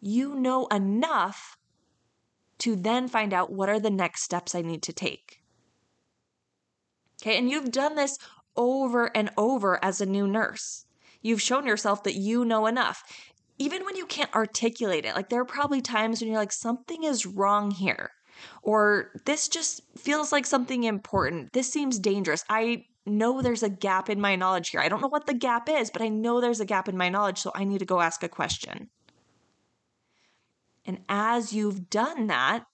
You 0.00 0.34
know 0.34 0.66
enough 0.68 1.56
to 2.58 2.76
then 2.76 3.08
find 3.08 3.32
out 3.32 3.52
what 3.52 3.68
are 3.68 3.80
the 3.80 3.90
next 3.90 4.22
steps 4.22 4.54
I 4.54 4.62
need 4.62 4.82
to 4.82 4.92
take. 4.92 5.40
Okay, 7.22 7.38
and 7.38 7.50
you've 7.50 7.70
done 7.70 7.96
this 7.96 8.18
over 8.56 9.14
and 9.16 9.30
over 9.36 9.82
as 9.84 10.00
a 10.00 10.06
new 10.06 10.26
nurse. 10.26 10.86
You've 11.22 11.42
shown 11.42 11.66
yourself 11.66 12.02
that 12.04 12.14
you 12.14 12.44
know 12.44 12.66
enough. 12.66 13.02
Even 13.58 13.84
when 13.84 13.96
you 13.96 14.06
can't 14.06 14.34
articulate 14.34 15.04
it, 15.04 15.14
like 15.14 15.28
there 15.28 15.40
are 15.40 15.46
probably 15.46 15.82
times 15.82 16.20
when 16.20 16.30
you're 16.30 16.38
like, 16.38 16.52
something 16.52 17.04
is 17.04 17.26
wrong 17.26 17.70
here, 17.70 18.10
or 18.62 19.10
this 19.26 19.48
just 19.48 19.82
feels 19.98 20.32
like 20.32 20.46
something 20.46 20.84
important. 20.84 21.52
This 21.52 21.70
seems 21.70 21.98
dangerous. 21.98 22.44
I 22.48 22.86
know 23.04 23.42
there's 23.42 23.62
a 23.62 23.68
gap 23.68 24.08
in 24.08 24.20
my 24.20 24.36
knowledge 24.36 24.70
here. 24.70 24.80
I 24.80 24.88
don't 24.88 25.02
know 25.02 25.08
what 25.08 25.26
the 25.26 25.34
gap 25.34 25.68
is, 25.68 25.90
but 25.90 26.02
I 26.02 26.08
know 26.08 26.40
there's 26.40 26.60
a 26.60 26.64
gap 26.64 26.88
in 26.88 26.96
my 26.96 27.08
knowledge, 27.08 27.38
so 27.38 27.52
I 27.54 27.64
need 27.64 27.78
to 27.78 27.84
go 27.84 28.00
ask 28.00 28.22
a 28.22 28.28
question. 28.28 28.88
And 30.86 31.00
as 31.08 31.52
you've 31.52 31.90
done 31.90 32.28
that, 32.28 32.64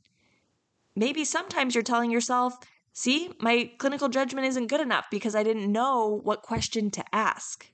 maybe 0.95 1.25
sometimes 1.25 1.75
you're 1.75 1.83
telling 1.83 2.11
yourself, 2.11 2.55
see, 2.93 3.33
my 3.41 3.71
clinical 3.79 4.09
judgment 4.09 4.47
isn't 4.47 4.69
good 4.69 4.81
enough 4.81 5.07
because 5.11 5.35
I 5.35 5.43
didn't 5.43 5.71
know 5.71 6.21
what 6.23 6.43
question 6.43 6.91
to 6.93 7.05
ask. 7.13 7.71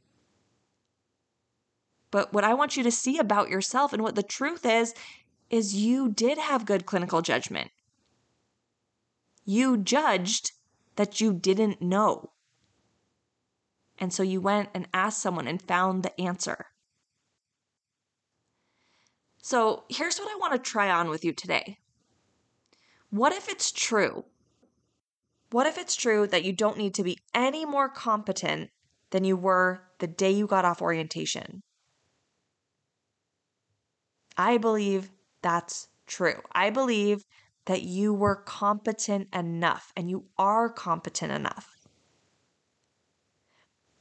But 2.12 2.32
what 2.32 2.44
I 2.44 2.54
want 2.54 2.76
you 2.76 2.84
to 2.84 2.90
see 2.92 3.18
about 3.18 3.48
yourself 3.48 3.92
and 3.92 4.02
what 4.02 4.14
the 4.14 4.22
truth 4.22 4.64
is, 4.64 4.94
is 5.50 5.74
you 5.74 6.10
did 6.10 6.38
have 6.38 6.66
good 6.66 6.86
clinical 6.86 7.22
judgment. 7.22 7.70
You 9.44 9.76
judged 9.76 10.52
that 10.96 11.20
you 11.20 11.32
didn't 11.32 11.82
know. 11.82 12.30
And 13.98 14.12
so 14.12 14.22
you 14.22 14.40
went 14.40 14.68
and 14.74 14.88
asked 14.92 15.20
someone 15.20 15.48
and 15.48 15.60
found 15.60 16.02
the 16.02 16.20
answer. 16.20 16.66
So 19.42 19.84
here's 19.88 20.18
what 20.18 20.30
I 20.30 20.38
want 20.38 20.52
to 20.52 20.70
try 20.70 20.90
on 20.90 21.08
with 21.08 21.24
you 21.24 21.32
today. 21.32 21.78
What 23.10 23.32
if 23.32 23.48
it's 23.48 23.72
true? 23.72 24.26
What 25.50 25.66
if 25.66 25.78
it's 25.78 25.96
true 25.96 26.26
that 26.26 26.44
you 26.44 26.52
don't 26.52 26.78
need 26.78 26.94
to 26.94 27.02
be 27.02 27.18
any 27.34 27.64
more 27.64 27.88
competent 27.88 28.70
than 29.10 29.24
you 29.24 29.36
were 29.36 29.82
the 29.98 30.06
day 30.06 30.30
you 30.30 30.46
got 30.46 30.64
off 30.64 30.82
orientation? 30.82 31.62
I 34.36 34.58
believe 34.58 35.10
that's 35.42 35.88
true. 36.06 36.40
I 36.52 36.70
believe 36.70 37.24
that 37.66 37.82
you 37.82 38.12
were 38.12 38.36
competent 38.36 39.28
enough 39.34 39.92
and 39.96 40.10
you 40.10 40.24
are 40.38 40.68
competent 40.68 41.32
enough. 41.32 41.76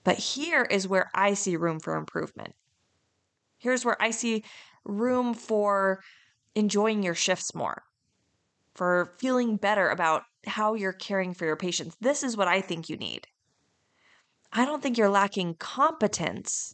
But 0.04 0.18
here 0.18 0.64
is 0.64 0.88
where 0.88 1.12
I 1.14 1.36
see 1.36 1.56
room 1.56 1.80
for 1.80 1.96
improvement. 1.96 2.54
Here's 3.58 3.86
where 3.86 4.02
I 4.02 4.10
see 4.10 4.44
room 4.84 5.36
for 5.36 6.02
enjoying 6.56 7.04
your 7.04 7.14
shifts 7.14 7.54
more, 7.54 7.84
for 8.74 9.14
feeling 9.20 9.58
better 9.58 9.90
about 9.90 10.24
how 10.48 10.74
you're 10.74 10.92
caring 10.92 11.36
for 11.36 11.46
your 11.46 11.56
patients. 11.56 11.96
This 12.02 12.24
is 12.24 12.36
what 12.36 12.48
I 12.48 12.62
think 12.62 12.90
you 12.90 12.98
need. 12.98 13.28
I 14.52 14.66
don't 14.66 14.82
think 14.82 14.98
you're 14.98 15.10
lacking 15.10 15.56
competence. 15.56 16.74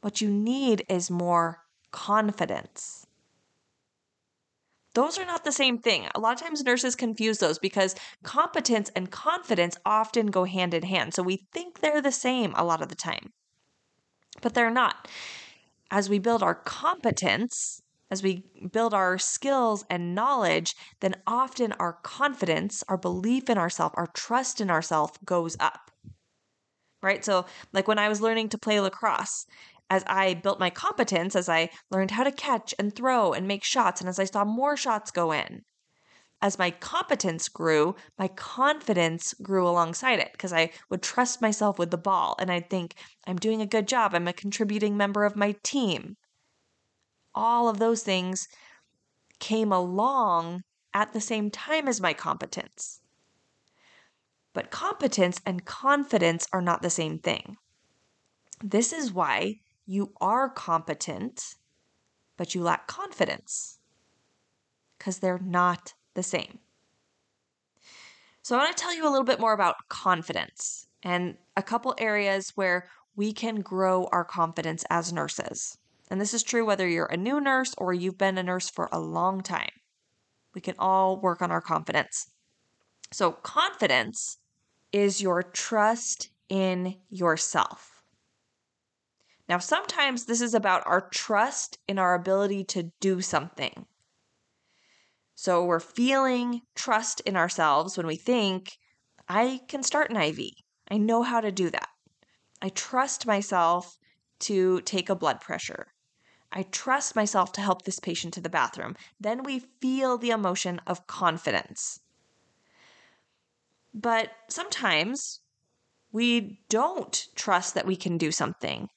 What 0.00 0.20
you 0.20 0.30
need 0.30 0.86
is 0.88 1.10
more 1.10 1.61
confidence. 1.92 3.06
Those 4.94 5.18
are 5.18 5.24
not 5.24 5.44
the 5.44 5.52
same 5.52 5.78
thing. 5.78 6.06
A 6.14 6.20
lot 6.20 6.34
of 6.34 6.46
times 6.46 6.62
nurses 6.62 6.94
confuse 6.96 7.38
those 7.38 7.58
because 7.58 7.94
competence 8.22 8.90
and 8.94 9.10
confidence 9.10 9.76
often 9.86 10.26
go 10.26 10.44
hand 10.44 10.74
in 10.74 10.82
hand. 10.82 11.14
So 11.14 11.22
we 11.22 11.46
think 11.52 11.80
they're 11.80 12.02
the 12.02 12.12
same 12.12 12.52
a 12.56 12.64
lot 12.64 12.82
of 12.82 12.88
the 12.88 12.94
time, 12.94 13.32
but 14.42 14.52
they're 14.52 14.70
not 14.70 15.08
as 15.92 16.08
we 16.08 16.18
build 16.18 16.42
our 16.42 16.54
competence, 16.54 17.82
as 18.10 18.22
we 18.22 18.44
build 18.72 18.94
our 18.94 19.18
skills 19.18 19.84
and 19.90 20.14
knowledge, 20.14 20.74
then 21.00 21.14
often 21.26 21.72
our 21.72 21.92
confidence, 22.02 22.82
our 22.88 22.96
belief 22.96 23.50
in 23.50 23.58
ourselves, 23.58 23.94
our 23.98 24.06
trust 24.08 24.60
in 24.60 24.70
ourselves 24.70 25.18
goes 25.24 25.54
up. 25.60 25.90
Right? 27.02 27.22
So, 27.24 27.44
like 27.74 27.88
when 27.88 27.98
I 27.98 28.08
was 28.08 28.22
learning 28.22 28.48
to 28.50 28.58
play 28.58 28.80
lacrosse, 28.80 29.44
as 29.92 30.02
I 30.06 30.32
built 30.32 30.58
my 30.58 30.70
competence, 30.70 31.36
as 31.36 31.50
I 31.50 31.68
learned 31.90 32.12
how 32.12 32.24
to 32.24 32.32
catch 32.32 32.74
and 32.78 32.96
throw 32.96 33.34
and 33.34 33.46
make 33.46 33.62
shots, 33.62 34.00
and 34.00 34.08
as 34.08 34.18
I 34.18 34.24
saw 34.24 34.42
more 34.42 34.74
shots 34.74 35.10
go 35.10 35.32
in, 35.32 35.64
as 36.40 36.58
my 36.58 36.70
competence 36.70 37.50
grew, 37.50 37.94
my 38.18 38.28
confidence 38.28 39.34
grew 39.42 39.68
alongside 39.68 40.18
it 40.18 40.32
because 40.32 40.50
I 40.50 40.70
would 40.88 41.02
trust 41.02 41.42
myself 41.42 41.78
with 41.78 41.90
the 41.90 41.98
ball 41.98 42.36
and 42.38 42.50
I'd 42.50 42.70
think, 42.70 42.94
I'm 43.26 43.36
doing 43.36 43.60
a 43.60 43.66
good 43.66 43.86
job. 43.86 44.14
I'm 44.14 44.26
a 44.26 44.32
contributing 44.32 44.96
member 44.96 45.26
of 45.26 45.36
my 45.36 45.56
team. 45.62 46.16
All 47.34 47.68
of 47.68 47.78
those 47.78 48.02
things 48.02 48.48
came 49.40 49.72
along 49.72 50.62
at 50.94 51.12
the 51.12 51.20
same 51.20 51.50
time 51.50 51.86
as 51.86 52.00
my 52.00 52.14
competence. 52.14 53.02
But 54.54 54.70
competence 54.70 55.38
and 55.44 55.66
confidence 55.66 56.48
are 56.50 56.62
not 56.62 56.80
the 56.80 56.88
same 56.88 57.18
thing. 57.18 57.56
This 58.64 58.94
is 58.94 59.12
why 59.12 59.56
you 59.92 60.10
are 60.22 60.48
competent, 60.48 61.56
but 62.38 62.54
you 62.54 62.62
lack 62.62 62.86
confidence 62.86 63.78
because 64.96 65.18
they're 65.18 65.38
not 65.38 65.92
the 66.14 66.22
same. 66.22 66.58
So, 68.40 68.56
I 68.56 68.58
want 68.64 68.74
to 68.74 68.82
tell 68.82 68.94
you 68.94 69.06
a 69.06 69.12
little 69.12 69.26
bit 69.26 69.38
more 69.38 69.52
about 69.52 69.76
confidence 69.90 70.86
and 71.02 71.36
a 71.58 71.62
couple 71.62 71.94
areas 71.98 72.52
where 72.54 72.88
we 73.16 73.34
can 73.34 73.60
grow 73.60 74.08
our 74.12 74.24
confidence 74.24 74.82
as 74.88 75.12
nurses. 75.12 75.76
And 76.10 76.18
this 76.18 76.32
is 76.32 76.42
true 76.42 76.64
whether 76.64 76.88
you're 76.88 77.06
a 77.06 77.16
new 77.16 77.38
nurse 77.38 77.74
or 77.76 77.92
you've 77.92 78.16
been 78.16 78.38
a 78.38 78.42
nurse 78.42 78.70
for 78.70 78.88
a 78.92 78.98
long 78.98 79.42
time. 79.42 79.70
We 80.54 80.62
can 80.62 80.74
all 80.78 81.20
work 81.20 81.42
on 81.42 81.50
our 81.50 81.60
confidence. 81.60 82.30
So, 83.12 83.32
confidence 83.32 84.38
is 84.90 85.20
your 85.20 85.42
trust 85.42 86.30
in 86.48 86.96
yourself. 87.10 87.91
Now, 89.48 89.58
sometimes 89.58 90.24
this 90.24 90.40
is 90.40 90.54
about 90.54 90.86
our 90.86 91.08
trust 91.10 91.78
in 91.88 91.98
our 91.98 92.14
ability 92.14 92.64
to 92.64 92.92
do 93.00 93.20
something. 93.20 93.86
So 95.34 95.64
we're 95.64 95.80
feeling 95.80 96.62
trust 96.74 97.20
in 97.22 97.36
ourselves 97.36 97.96
when 97.96 98.06
we 98.06 98.16
think, 98.16 98.78
I 99.28 99.60
can 99.68 99.82
start 99.82 100.10
an 100.10 100.16
IV. 100.16 100.50
I 100.90 100.98
know 100.98 101.22
how 101.22 101.40
to 101.40 101.50
do 101.50 101.70
that. 101.70 101.88
I 102.60 102.68
trust 102.68 103.26
myself 103.26 103.96
to 104.40 104.80
take 104.82 105.08
a 105.08 105.16
blood 105.16 105.40
pressure. 105.40 105.88
I 106.52 106.62
trust 106.64 107.16
myself 107.16 107.52
to 107.52 107.60
help 107.60 107.82
this 107.82 107.98
patient 107.98 108.34
to 108.34 108.40
the 108.40 108.50
bathroom. 108.50 108.94
Then 109.18 109.42
we 109.42 109.64
feel 109.80 110.18
the 110.18 110.30
emotion 110.30 110.80
of 110.86 111.06
confidence. 111.06 112.00
But 113.94 114.30
sometimes 114.48 115.40
we 116.12 116.60
don't 116.68 117.26
trust 117.34 117.74
that 117.74 117.86
we 117.86 117.96
can 117.96 118.18
do 118.18 118.30
something 118.30 118.88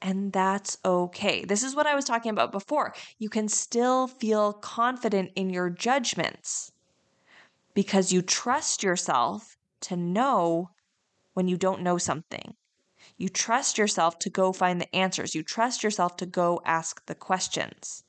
and 0.00 0.32
that's 0.32 0.78
okay. 0.84 1.44
This 1.44 1.62
is 1.62 1.74
what 1.74 1.86
I 1.86 1.94
was 1.94 2.04
talking 2.04 2.30
about 2.30 2.52
before. 2.52 2.94
You 3.18 3.28
can 3.28 3.48
still 3.48 4.06
feel 4.06 4.52
confident 4.52 5.32
in 5.34 5.50
your 5.50 5.70
judgments 5.70 6.72
because 7.74 8.12
you 8.12 8.22
trust 8.22 8.82
yourself 8.82 9.56
to 9.82 9.96
know 9.96 10.70
when 11.34 11.48
you 11.48 11.56
don't 11.56 11.82
know 11.82 11.98
something. 11.98 12.54
You 13.16 13.28
trust 13.28 13.78
yourself 13.78 14.18
to 14.20 14.30
go 14.30 14.52
find 14.52 14.80
the 14.80 14.94
answers. 14.94 15.34
You 15.34 15.42
trust 15.42 15.82
yourself 15.82 16.16
to 16.18 16.26
go 16.26 16.60
ask 16.64 17.04
the 17.06 17.14
questions. 17.14 18.04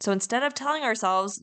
So 0.00 0.12
instead 0.12 0.42
of 0.42 0.54
telling 0.54 0.82
ourselves 0.82 1.42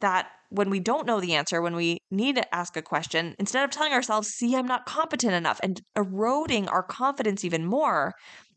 that 0.00 0.28
when 0.50 0.70
we 0.70 0.80
don't 0.80 1.06
know 1.06 1.20
the 1.20 1.34
answer, 1.34 1.60
when 1.60 1.76
we 1.76 1.98
need 2.10 2.36
to 2.36 2.54
ask 2.54 2.76
a 2.76 2.82
question, 2.82 3.34
instead 3.38 3.64
of 3.64 3.70
telling 3.70 3.92
ourselves, 3.92 4.28
see, 4.28 4.56
I'm 4.56 4.66
not 4.66 4.86
competent 4.86 5.34
enough, 5.34 5.60
and 5.62 5.80
eroding 5.94 6.68
our 6.68 6.82
confidence 6.82 7.44
even 7.44 7.66
more, 7.66 8.14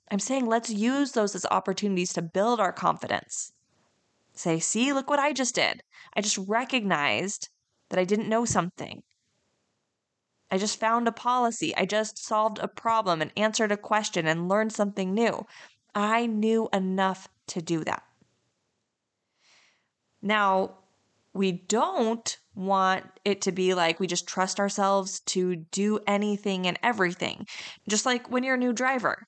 I'm 0.10 0.20
saying 0.20 0.46
let's 0.46 0.70
use 0.70 1.12
those 1.12 1.36
as 1.36 1.46
opportunities 1.52 2.14
to 2.14 2.22
build 2.22 2.60
our 2.60 2.74
confidence. 2.74 3.52
Say, 4.34 4.60
see, 4.60 4.94
look 4.94 5.10
what 5.10 5.20
I 5.20 5.34
just 5.34 5.56
did. 5.56 5.82
I 6.16 6.22
just 6.22 6.38
recognized 6.38 7.50
that 7.90 8.00
I 8.00 8.06
didn't 8.06 8.30
know 8.30 8.46
something. 8.46 9.04
I 10.50 10.58
just 10.58 10.80
found 10.80 11.08
a 11.08 11.14
policy. 11.14 11.76
I 11.76 11.86
just 11.86 12.18
solved 12.18 12.60
a 12.60 12.68
problem 12.68 13.22
and 13.22 13.32
answered 13.38 13.72
a 13.72 13.78
question 13.78 14.28
and 14.28 14.50
learned 14.50 14.74
something 14.74 15.14
new. 15.14 15.46
I 15.96 16.26
knew 16.26 16.70
enough 16.74 17.30
to 17.48 17.62
do 17.62 17.84
that. 17.86 18.04
Now, 20.22 20.78
we 21.34 21.52
don't 21.52 22.38
want 22.56 23.06
it 23.24 23.42
to 23.42 23.52
be 23.52 23.74
like 23.74 24.00
we 24.00 24.08
just 24.08 24.28
trust 24.28 24.60
ourselves 24.60 25.22
to 25.22 25.56
do 25.56 26.00
anything 26.06 26.68
and 26.68 26.78
everything. 26.84 27.46
Just 27.88 28.06
like 28.06 28.30
when 28.30 28.44
you're 28.44 28.56
a 28.56 28.60
new 28.60 28.74
driver. 28.74 29.28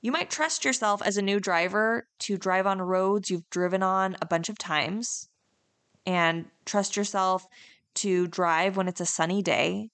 You 0.00 0.10
might 0.10 0.30
trust 0.30 0.64
yourself 0.64 1.00
as 1.02 1.16
a 1.16 1.22
new 1.22 1.38
driver 1.38 2.08
to 2.20 2.36
drive 2.36 2.66
on 2.66 2.82
roads 2.82 3.30
you've 3.30 3.48
driven 3.50 3.82
on 3.82 4.16
a 4.20 4.26
bunch 4.26 4.48
of 4.48 4.58
times 4.58 5.28
and 6.04 6.46
trust 6.64 6.96
yourself 6.96 7.46
to 7.94 8.26
drive 8.26 8.76
when 8.76 8.88
it's 8.88 9.00
a 9.00 9.06
sunny 9.06 9.42
day. 9.42 9.90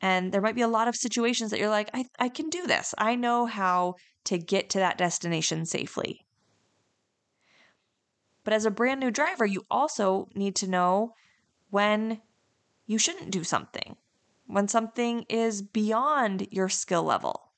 And 0.00 0.32
there 0.32 0.40
might 0.40 0.54
be 0.54 0.62
a 0.62 0.68
lot 0.68 0.88
of 0.88 0.96
situations 0.96 1.50
that 1.50 1.60
you're 1.60 1.68
like, 1.68 1.90
I, 1.92 2.04
I 2.18 2.28
can 2.28 2.48
do 2.48 2.66
this. 2.66 2.94
I 2.96 3.16
know 3.16 3.46
how 3.46 3.94
to 4.24 4.38
get 4.38 4.70
to 4.70 4.78
that 4.78 4.98
destination 4.98 5.66
safely. 5.66 6.25
But 8.46 8.52
as 8.52 8.64
a 8.64 8.70
brand 8.70 9.00
new 9.00 9.10
driver, 9.10 9.44
you 9.44 9.66
also 9.68 10.28
need 10.36 10.54
to 10.56 10.68
know 10.68 11.14
when 11.70 12.20
you 12.86 12.96
shouldn't 12.96 13.32
do 13.32 13.42
something, 13.42 13.96
when 14.46 14.68
something 14.68 15.26
is 15.28 15.62
beyond 15.62 16.46
your 16.52 16.68
skill 16.68 17.02
level. 17.02 17.50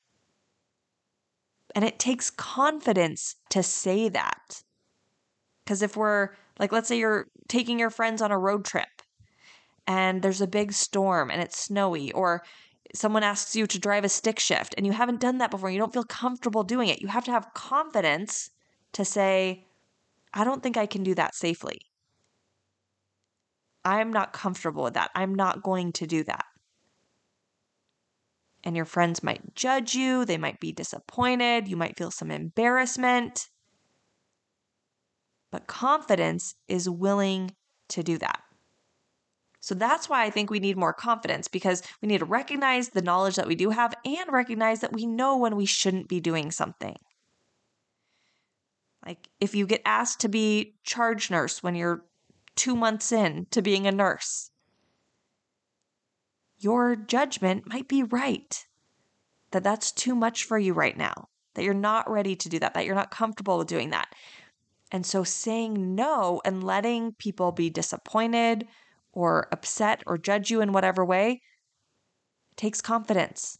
And 1.75 1.85
it 1.85 1.99
takes 1.99 2.31
confidence 2.31 3.35
to 3.51 3.61
say 3.61 4.09
that. 4.09 4.63
Because 5.63 5.83
if 5.83 5.95
we're, 5.95 6.29
like, 6.57 6.71
let's 6.71 6.87
say 6.87 6.97
you're 6.97 7.27
taking 7.47 7.77
your 7.77 7.91
friends 7.91 8.19
on 8.19 8.31
a 8.31 8.39
road 8.39 8.65
trip 8.65 9.03
and 9.85 10.23
there's 10.23 10.41
a 10.41 10.47
big 10.47 10.73
storm 10.73 11.29
and 11.29 11.39
it's 11.39 11.59
snowy, 11.59 12.11
or 12.13 12.41
someone 12.95 13.21
asks 13.21 13.55
you 13.55 13.67
to 13.67 13.77
drive 13.77 14.05
a 14.05 14.09
stick 14.09 14.39
shift 14.39 14.73
and 14.75 14.87
you 14.87 14.93
haven't 14.93 15.21
done 15.21 15.37
that 15.37 15.51
before, 15.51 15.69
you 15.69 15.77
don't 15.77 15.93
feel 15.93 16.03
comfortable 16.03 16.63
doing 16.63 16.89
it. 16.89 16.99
You 16.99 17.09
have 17.09 17.25
to 17.25 17.31
have 17.31 17.53
confidence 17.53 18.49
to 18.93 19.05
say, 19.05 19.67
I 20.33 20.43
don't 20.43 20.61
think 20.61 20.77
I 20.77 20.85
can 20.85 21.03
do 21.03 21.15
that 21.15 21.35
safely. 21.35 21.79
I'm 23.83 24.11
not 24.11 24.33
comfortable 24.33 24.83
with 24.83 24.93
that. 24.95 25.11
I'm 25.15 25.33
not 25.33 25.63
going 25.63 25.93
to 25.93 26.07
do 26.07 26.23
that. 26.25 26.45
And 28.63 28.75
your 28.75 28.85
friends 28.85 29.23
might 29.23 29.55
judge 29.55 29.95
you, 29.95 30.25
they 30.25 30.37
might 30.37 30.59
be 30.59 30.71
disappointed, 30.71 31.67
you 31.67 31.77
might 31.77 31.97
feel 31.97 32.11
some 32.11 32.29
embarrassment. 32.29 33.47
But 35.51 35.65
confidence 35.65 36.55
is 36.67 36.89
willing 36.89 37.55
to 37.89 38.03
do 38.03 38.17
that. 38.17 38.41
So 39.61 39.75
that's 39.75 40.07
why 40.07 40.23
I 40.23 40.29
think 40.29 40.49
we 40.49 40.59
need 40.59 40.77
more 40.77 40.93
confidence 40.93 41.47
because 41.47 41.83
we 42.01 42.07
need 42.07 42.19
to 42.19 42.25
recognize 42.25 42.89
the 42.89 43.01
knowledge 43.01 43.35
that 43.35 43.47
we 43.47 43.55
do 43.55 43.71
have 43.71 43.93
and 44.05 44.31
recognize 44.31 44.81
that 44.81 44.93
we 44.93 45.05
know 45.05 45.37
when 45.37 45.55
we 45.55 45.65
shouldn't 45.65 46.07
be 46.07 46.19
doing 46.19 46.51
something. 46.51 46.97
Like 49.05 49.29
if 49.39 49.55
you 49.55 49.65
get 49.65 49.81
asked 49.85 50.19
to 50.21 50.29
be 50.29 50.75
charge 50.83 51.31
nurse 51.31 51.63
when 51.63 51.75
you're 51.75 52.05
two 52.55 52.75
months 52.75 53.11
in 53.11 53.47
to 53.51 53.61
being 53.61 53.87
a 53.87 53.91
nurse, 53.91 54.51
your 56.57 56.95
judgment 56.95 57.67
might 57.67 57.87
be 57.87 58.03
right 58.03 58.65
that 59.51 59.63
that's 59.63 59.91
too 59.91 60.15
much 60.15 60.43
for 60.43 60.57
you 60.57 60.73
right 60.73 60.97
now, 60.97 61.29
that 61.55 61.63
you're 61.63 61.73
not 61.73 62.09
ready 62.09 62.35
to 62.35 62.49
do 62.49 62.59
that, 62.59 62.73
that 62.73 62.85
you're 62.85 62.95
not 62.95 63.11
comfortable 63.11 63.57
with 63.57 63.67
doing 63.67 63.89
that. 63.91 64.13
And 64.91 65.05
so 65.05 65.23
saying 65.23 65.95
no 65.95 66.41
and 66.45 66.63
letting 66.63 67.13
people 67.13 67.51
be 67.51 67.69
disappointed 67.69 68.67
or 69.11 69.47
upset 69.51 70.03
or 70.07 70.17
judge 70.17 70.49
you 70.51 70.61
in 70.61 70.73
whatever 70.73 71.05
way 71.05 71.41
takes 72.55 72.81
confidence. 72.81 73.58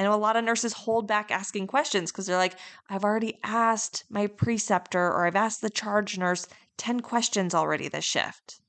I 0.00 0.04
know 0.04 0.14
a 0.14 0.16
lot 0.16 0.36
of 0.36 0.44
nurses 0.44 0.72
hold 0.72 1.06
back 1.06 1.30
asking 1.30 1.66
questions 1.66 2.10
because 2.10 2.24
they're 2.24 2.38
like, 2.38 2.56
I've 2.88 3.04
already 3.04 3.38
asked 3.44 4.04
my 4.08 4.28
preceptor 4.28 4.98
or 4.98 5.26
I've 5.26 5.36
asked 5.36 5.60
the 5.60 5.68
charge 5.68 6.16
nurse 6.16 6.46
10 6.78 7.00
questions 7.00 7.54
already 7.54 7.86
this 7.86 8.06
shift. 8.06 8.62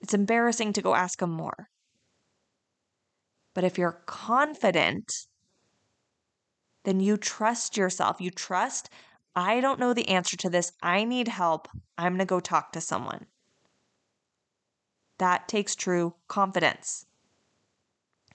It's 0.00 0.14
embarrassing 0.14 0.72
to 0.72 0.82
go 0.82 0.96
ask 0.96 1.20
them 1.20 1.30
more. 1.30 1.68
But 3.54 3.62
if 3.62 3.78
you're 3.78 4.02
confident, 4.06 5.28
then 6.84 6.98
you 6.98 7.16
trust 7.16 7.76
yourself. 7.76 8.20
You 8.20 8.32
trust, 8.32 8.90
I 9.36 9.60
don't 9.60 9.78
know 9.78 9.94
the 9.94 10.08
answer 10.08 10.36
to 10.38 10.50
this. 10.50 10.72
I 10.82 11.04
need 11.04 11.28
help. 11.28 11.68
I'm 11.96 12.14
going 12.14 12.18
to 12.18 12.24
go 12.24 12.40
talk 12.40 12.72
to 12.72 12.80
someone. 12.80 13.26
That 15.18 15.46
takes 15.46 15.76
true 15.76 16.14
confidence. 16.26 17.06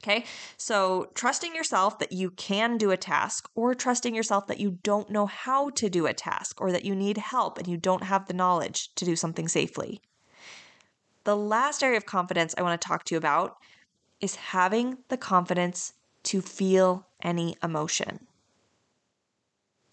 Okay, 0.04 0.26
so 0.58 1.08
trusting 1.14 1.56
yourself 1.56 1.98
that 2.00 2.12
you 2.12 2.32
can 2.32 2.78
do 2.78 2.92
a 2.92 2.98
task, 2.98 3.50
or 3.56 3.74
trusting 3.74 4.14
yourself 4.14 4.48
that 4.48 4.60
you 4.60 4.80
don't 4.84 5.10
know 5.10 5.28
how 5.28 5.70
to 5.70 5.90
do 5.90 6.08
a 6.08 6.14
task, 6.14 6.60
or 6.60 6.74
that 6.74 6.84
you 6.84 6.94
need 6.94 7.18
help 7.18 7.58
and 7.58 7.70
you 7.70 7.78
don't 7.78 8.04
have 8.04 8.28
the 8.28 8.34
knowledge 8.34 8.94
to 8.96 9.06
do 9.06 9.16
something 9.16 9.48
safely. 9.48 10.02
The 11.24 11.38
last 11.38 11.82
area 11.82 11.96
of 11.96 12.06
confidence 12.06 12.54
I 12.58 12.64
want 12.64 12.82
to 12.82 12.86
talk 12.86 13.06
to 13.06 13.16
you 13.16 13.18
about 13.18 13.56
is 14.20 14.36
having 14.36 14.98
the 15.08 15.16
confidence 15.16 15.94
to 16.24 16.42
feel 16.42 17.08
any 17.22 17.56
emotion. 17.64 18.28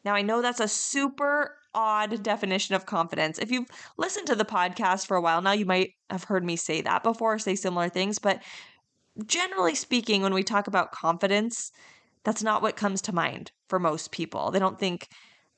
Now, 0.05 0.15
I 0.15 0.23
know 0.23 0.43
that's 0.43 0.61
a 0.61 0.67
super 0.67 1.57
odd 1.73 2.23
definition 2.25 2.75
of 2.75 2.87
confidence. 2.87 3.39
If 3.39 3.51
you've 3.53 3.69
listened 3.97 4.27
to 4.27 4.35
the 4.35 4.45
podcast 4.45 5.07
for 5.07 5.17
a 5.17 5.21
while 5.21 5.41
now, 5.41 5.53
you 5.53 5.67
might 5.67 5.93
have 6.09 6.25
heard 6.25 6.45
me 6.45 6.57
say 6.57 6.81
that 6.81 7.05
before, 7.05 7.39
say 7.39 7.55
similar 7.55 7.89
things, 7.89 8.19
but 8.19 8.43
generally 9.27 9.75
speaking, 9.75 10.23
when 10.23 10.35
we 10.35 10.43
talk 10.43 10.67
about 10.67 10.93
confidence, 10.93 11.73
that's 12.25 12.43
not 12.43 12.63
what 12.63 12.77
comes 12.77 13.01
to 13.03 13.15
mind 13.15 13.53
for 13.69 13.79
most 13.79 14.11
people. 14.11 14.51
They 14.51 14.59
don't 14.59 14.79
think, 14.79 15.09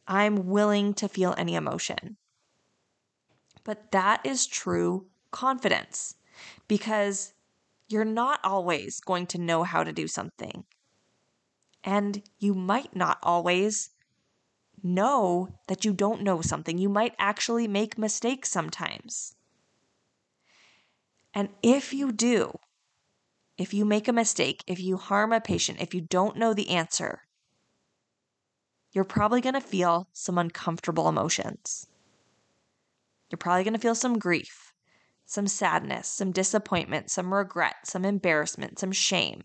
I'm 0.07 0.47
willing 0.47 0.95
to 0.95 1.09
feel 1.09 1.35
any 1.37 1.55
emotion. 1.55 2.17
But 3.65 3.93
that 3.93 4.25
is 4.25 4.47
true 4.47 5.07
confidence 5.31 6.17
because 6.69 7.33
you're 7.89 8.05
not 8.05 8.41
always 8.43 9.01
going 9.01 9.27
to 9.29 9.39
know 9.39 9.63
how 9.63 9.85
to 9.85 9.93
do 9.93 10.09
something. 10.09 10.65
And 11.85 12.23
you 12.39 12.55
might 12.55 12.95
not 12.95 13.19
always 13.23 13.91
know 14.83 15.59
that 15.69 15.85
you 15.85 15.93
don't 15.93 16.23
know 16.23 16.41
something. 16.41 16.79
You 16.79 16.89
might 16.89 17.15
actually 17.19 17.69
make 17.69 17.99
mistakes 17.99 18.51
sometimes. 18.51 19.35
And 21.35 21.49
if 21.63 21.93
you 21.93 22.13
do, 22.13 22.59
if 23.63 23.73
you 23.73 23.85
make 23.85 24.09
a 24.09 24.13
mistake, 24.13 24.65
if 24.67 24.81
you 24.81 24.97
harm 24.97 25.33
a 25.33 25.41
patient, 25.41 25.81
if 25.81 25.95
you 25.95 26.01
don't 26.01 26.37
know 26.37 26.53
the 26.53 26.71
answer, 26.71 27.23
you're 28.93 29.05
probably 29.05 29.41
going 29.41 29.55
to 29.55 29.61
feel 29.61 30.09
some 30.13 30.37
uncomfortable 30.37 31.09
emotions. 31.09 31.87
You're 33.31 33.39
probably 33.39 33.63
going 33.63 33.75
to 33.75 33.81
feel 33.81 33.95
some 33.95 34.19
grief, 34.19 34.73
some 35.27 35.47
sadness, 35.47 36.09
some 36.09 36.33
disappointment, 36.33 37.09
some 37.09 37.33
regret, 37.33 37.77
some 37.85 38.05
embarrassment, 38.05 38.81
some 38.81 38.91
shame. 38.91 39.45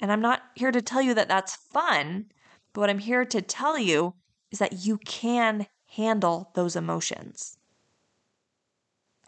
And 0.00 0.10
I'm 0.10 0.22
not 0.22 0.40
here 0.54 0.72
to 0.72 0.80
tell 0.80 1.02
you 1.02 1.12
that 1.12 1.28
that's 1.28 1.54
fun, 1.54 2.30
but 2.72 2.80
what 2.80 2.88
I'm 2.88 2.98
here 2.98 3.26
to 3.26 3.42
tell 3.42 3.78
you 3.78 4.14
is 4.50 4.58
that 4.58 4.86
you 4.86 4.96
can 4.96 5.66
handle 5.84 6.50
those 6.54 6.76
emotions. 6.76 7.58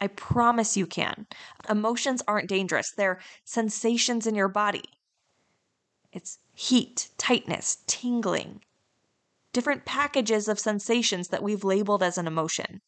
I 0.05 0.09
promise 0.09 0.77
you 0.77 0.85
can. 0.85 1.25
Emotions 1.67 2.21
aren't 2.27 2.47
dangerous, 2.47 2.91
they're 2.91 3.19
sensations 3.43 4.27
in 4.27 4.35
your 4.35 4.47
body. 4.47 4.83
It's 6.11 6.37
heat, 6.53 7.09
tightness, 7.17 7.79
tingling, 7.87 8.61
different 9.51 9.83
packages 9.83 10.47
of 10.47 10.59
sensations 10.59 11.29
that 11.29 11.41
we've 11.41 11.63
labeled 11.63 12.03
as 12.03 12.19
an 12.19 12.27
emotion. 12.27 12.81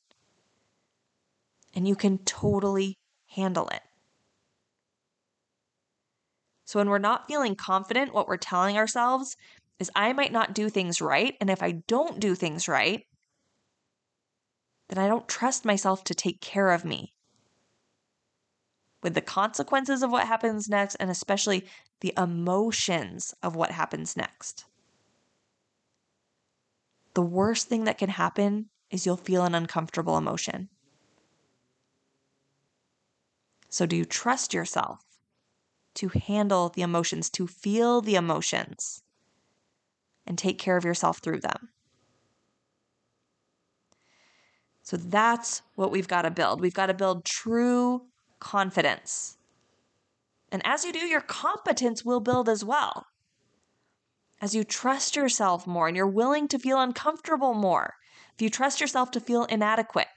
And 1.74 1.88
you 1.88 1.96
can 1.96 2.20
totally 2.20 3.00
handle 3.30 3.68
it. 3.70 3.82
So, 6.66 6.80
when 6.80 6.88
we're 6.88 7.00
not 7.00 7.28
feeling 7.28 7.56
confident, 7.56 8.14
what 8.14 8.28
we're 8.28 8.38
telling 8.38 8.78
ourselves 8.78 9.36
is 9.80 9.90
I 9.96 10.14
might 10.14 10.32
not 10.32 10.54
do 10.54 10.70
things 10.70 11.02
right. 11.02 11.36
And 11.42 11.50
if 11.50 11.64
I 11.64 11.82
don't 11.88 12.20
do 12.20 12.36
things 12.36 12.68
right, 12.68 13.08
then 14.88 14.98
I 14.98 15.08
don't 15.08 15.28
trust 15.28 15.66
myself 15.66 16.04
to 16.06 16.16
take 16.16 16.42
care 16.42 16.72
of 16.72 16.86
me. 16.86 17.14
With 19.04 19.14
the 19.14 19.22
consequences 19.22 20.02
of 20.02 20.12
what 20.12 20.28
happens 20.28 20.70
next, 20.70 20.96
and 20.96 21.10
especially 21.10 21.68
the 22.00 22.14
emotions 22.18 23.34
of 23.44 23.56
what 23.56 23.72
happens 23.72 24.16
next. 24.16 24.66
The 27.14 27.22
worst 27.22 27.68
thing 27.68 27.86
that 27.86 27.98
can 27.98 28.10
happen 28.10 28.70
is 28.90 29.06
you'll 29.06 29.18
feel 29.18 29.44
an 29.44 29.56
uncomfortable 29.56 30.18
emotion. 30.18 30.70
So, 33.70 33.86
do 33.86 33.96
you 33.96 34.06
trust 34.06 34.54
yourself 34.54 35.02
to 35.96 36.10
handle 36.10 36.70
the 36.70 36.84
emotions, 36.84 37.30
to 37.32 37.48
feel 37.48 38.02
the 38.02 38.16
emotions, 38.16 39.04
and 40.26 40.38
take 40.38 40.60
care 40.60 40.78
of 40.78 40.86
yourself 40.86 41.20
through 41.20 41.42
them? 41.42 41.70
So 44.88 44.96
that's 44.96 45.64
what 45.76 45.92
we've 45.92 46.08
got 46.08 46.22
to 46.22 46.32
build. 46.32 46.62
We've 46.62 46.74
got 46.74 46.86
to 46.86 46.94
build 46.94 47.26
true 47.26 48.04
confidence. 48.40 49.36
And 50.50 50.62
as 50.64 50.86
you 50.86 50.94
do, 50.94 51.00
your 51.00 51.20
competence 51.20 52.06
will 52.06 52.22
build 52.22 52.48
as 52.48 52.64
well. 52.64 53.06
As 54.42 54.56
you 54.56 54.64
trust 54.64 55.18
yourself 55.18 55.68
more 55.68 55.90
and 55.90 55.98
you're 55.98 56.08
willing 56.08 56.48
to 56.48 56.58
feel 56.58 56.80
uncomfortable 56.80 57.54
more, 57.54 57.96
if 58.34 58.42
you 58.42 58.50
trust 58.50 58.80
yourself 58.80 59.12
to 59.12 59.20
feel 59.20 59.44
inadequate, 59.44 60.08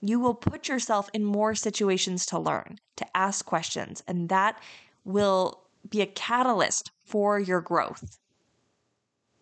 you 0.00 0.18
will 0.18 0.34
put 0.34 0.66
yourself 0.66 1.08
in 1.14 1.22
more 1.22 1.54
situations 1.54 2.26
to 2.26 2.38
learn, 2.40 2.78
to 2.96 3.06
ask 3.16 3.44
questions, 3.44 4.02
and 4.08 4.28
that 4.28 4.60
will 5.04 5.68
be 5.88 6.00
a 6.00 6.06
catalyst 6.06 6.90
for 7.06 7.38
your 7.38 7.60
growth. 7.60 8.18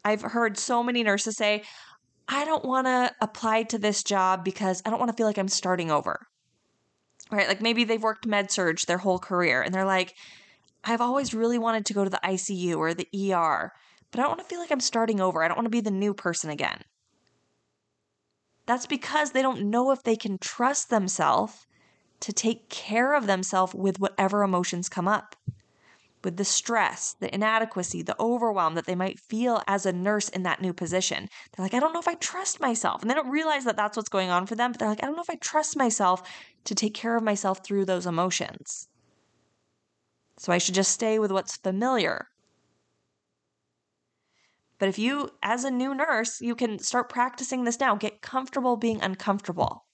I've 0.05 0.21
heard 0.21 0.59
so 0.59 0.83
many 0.83 1.03
nurses 1.03 1.38
say, 1.38 1.62
I 2.33 2.47
don't 2.47 2.64
want 2.64 2.87
to 2.87 3.14
apply 3.21 3.64
to 3.64 3.79
this 3.79 4.03
job 4.03 4.42
because 4.42 4.83
I 4.87 4.90
don't 4.90 4.99
want 4.99 5.11
to 5.11 5.16
feel 5.16 5.27
like 5.27 5.37
I'm 5.37 5.49
starting 5.49 5.90
over. 5.90 6.27
right? 7.31 7.47
Like 7.47 7.61
maybe 7.61 7.85
they've 7.85 8.03
worked 8.03 8.27
med 8.27 8.51
surg 8.51 8.79
their 8.87 8.99
whole 8.99 9.18
career 9.18 9.61
and 9.61 9.75
they're 9.75 9.85
like, 9.85 10.14
I've 10.83 11.03
always 11.03 11.35
really 11.35 11.59
wanted 11.59 11.85
to 11.87 11.92
go 11.92 12.05
to 12.05 12.11
the 12.11 12.21
ICU 12.25 12.79
or 12.79 12.95
the 12.95 13.07
ER, 13.14 13.71
but 14.11 14.18
I 14.18 14.23
don't 14.23 14.31
want 14.31 14.40
to 14.40 14.47
feel 14.47 14.61
like 14.61 14.71
I'm 14.71 14.81
starting 14.81 15.21
over. 15.21 15.42
I 15.42 15.49
don't 15.49 15.59
want 15.59 15.66
to 15.66 15.71
be 15.71 15.83
the 15.83 15.90
new 15.90 16.14
person 16.14 16.49
again. 16.49 16.81
That's 18.64 18.87
because 18.87 19.33
they 19.33 19.42
don't 19.42 19.71
know 19.71 19.90
if 19.90 20.03
they 20.03 20.16
can 20.16 20.38
trust 20.38 20.88
themselves 20.88 21.66
to 22.21 22.33
take 22.33 22.71
care 22.71 23.14
of 23.14 23.27
themselves 23.27 23.75
with 23.75 24.01
whatever 24.01 24.42
emotions 24.42 24.88
come 24.88 25.07
up. 25.07 25.37
With 26.25 26.37
the 26.37 26.45
stress, 26.45 27.17
the 27.19 27.35
inadequacy, 27.35 28.03
the 28.03 28.21
overwhelm 28.21 28.75
that 28.75 28.87
they 28.87 28.95
might 28.95 29.19
feel 29.19 29.63
as 29.67 29.87
a 29.87 29.93
nurse 29.93 30.29
in 30.29 30.45
that 30.45 30.63
new 30.63 30.73
position. 30.73 31.29
They're 31.53 31.65
like, 31.65 31.75
I 31.75 31.81
don't 31.81 31.93
know 31.93 32.01
if 32.01 32.07
I 32.07 32.15
trust 32.15 32.61
myself. 32.61 33.03
And 33.03 33.11
they 33.11 33.15
don't 33.15 33.31
realize 33.31 33.65
that 33.65 33.77
that's 33.77 33.97
what's 33.97 34.09
going 34.09 34.31
on 34.31 34.47
for 34.47 34.55
them, 34.55 34.71
but 34.71 34.79
they're 34.79 34.89
like, 34.89 35.03
I 35.03 35.07
don't 35.07 35.17
know 35.17 35.23
if 35.23 35.31
I 35.31 35.37
trust 35.37 35.77
myself 35.77 36.23
to 36.65 36.75
take 36.75 36.95
care 36.95 37.17
of 37.17 37.25
myself 37.25 37.65
through 37.65 37.87
those 37.87 38.07
emotions. 38.07 38.89
So 40.39 40.53
I 40.53 40.59
should 40.59 40.75
just 40.75 40.93
stay 40.93 41.19
with 41.19 41.33
what's 41.33 41.57
familiar. 41.57 42.29
But 44.79 44.89
if 44.89 44.99
you, 44.99 45.31
as 45.43 45.65
a 45.65 45.71
new 45.71 45.95
nurse, 45.95 46.41
you 46.41 46.55
can 46.55 46.79
start 46.79 47.09
practicing 47.09 47.65
this 47.65 47.79
now, 47.79 47.95
get 47.97 48.23
comfortable 48.23 48.77
being 48.77 49.01
uncomfortable. 49.01 49.87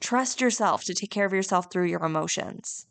Trust 0.00 0.40
yourself 0.40 0.84
to 0.84 0.94
take 0.94 1.10
care 1.10 1.26
of 1.26 1.32
yourself 1.32 1.70
through 1.70 1.86
your 1.86 2.04
emotions. 2.04 2.87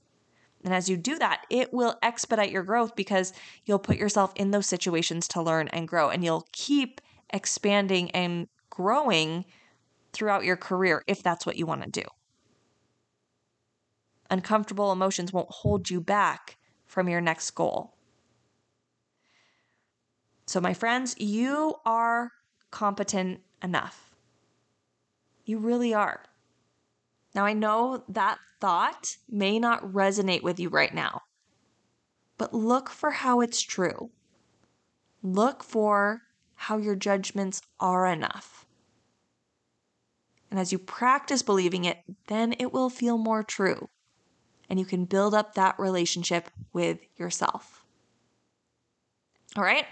And 0.63 0.73
as 0.73 0.89
you 0.89 0.97
do 0.97 1.17
that, 1.19 1.45
it 1.49 1.73
will 1.73 1.95
expedite 2.01 2.51
your 2.51 2.63
growth 2.63 2.95
because 2.95 3.33
you'll 3.65 3.79
put 3.79 3.97
yourself 3.97 4.33
in 4.35 4.51
those 4.51 4.67
situations 4.67 5.27
to 5.29 5.41
learn 5.41 5.67
and 5.69 5.87
grow, 5.87 6.09
and 6.09 6.23
you'll 6.23 6.47
keep 6.51 6.99
expanding 7.29 8.11
and 8.11 8.47
growing 8.69 9.45
throughout 10.13 10.43
your 10.43 10.57
career 10.57 11.03
if 11.07 11.21
that's 11.21 11.45
what 11.45 11.57
you 11.57 11.65
want 11.65 11.83
to 11.83 11.89
do. 11.89 12.07
Uncomfortable 14.29 14.91
emotions 14.91 15.31
won't 15.31 15.49
hold 15.49 15.89
you 15.89 16.01
back 16.01 16.57
from 16.85 17.07
your 17.07 17.21
next 17.21 17.51
goal. 17.51 17.95
So, 20.47 20.59
my 20.61 20.73
friends, 20.73 21.15
you 21.19 21.75
are 21.85 22.31
competent 22.71 23.41
enough. 23.61 24.15
You 25.45 25.59
really 25.59 25.93
are. 25.93 26.23
Now, 27.37 27.45
I 27.45 27.53
know 27.53 28.03
that 28.09 28.39
thought 28.59 29.17
may 29.29 29.59
not 29.59 29.83
resonate 29.83 30.41
with 30.41 30.59
you 30.59 30.69
right 30.69 30.91
now, 30.91 31.21
but 32.39 32.51
look 32.51 32.89
for 32.89 33.11
how 33.11 33.41
it's 33.41 33.61
true. 33.61 34.09
Look 35.21 35.63
for 35.63 36.23
how 36.55 36.79
your 36.79 36.95
judgments 36.95 37.61
are 37.79 38.07
enough. 38.07 38.65
And 40.49 40.59
as 40.59 40.71
you 40.71 40.79
practice 40.79 41.43
believing 41.43 41.85
it, 41.85 41.99
then 42.25 42.55
it 42.57 42.73
will 42.73 42.89
feel 42.89 43.19
more 43.19 43.43
true. 43.43 43.87
And 44.67 44.79
you 44.79 44.85
can 44.85 45.05
build 45.05 45.35
up 45.35 45.53
that 45.53 45.77
relationship 45.77 46.49
with 46.73 46.97
yourself. 47.17 47.85
All 49.55 49.63
right? 49.63 49.85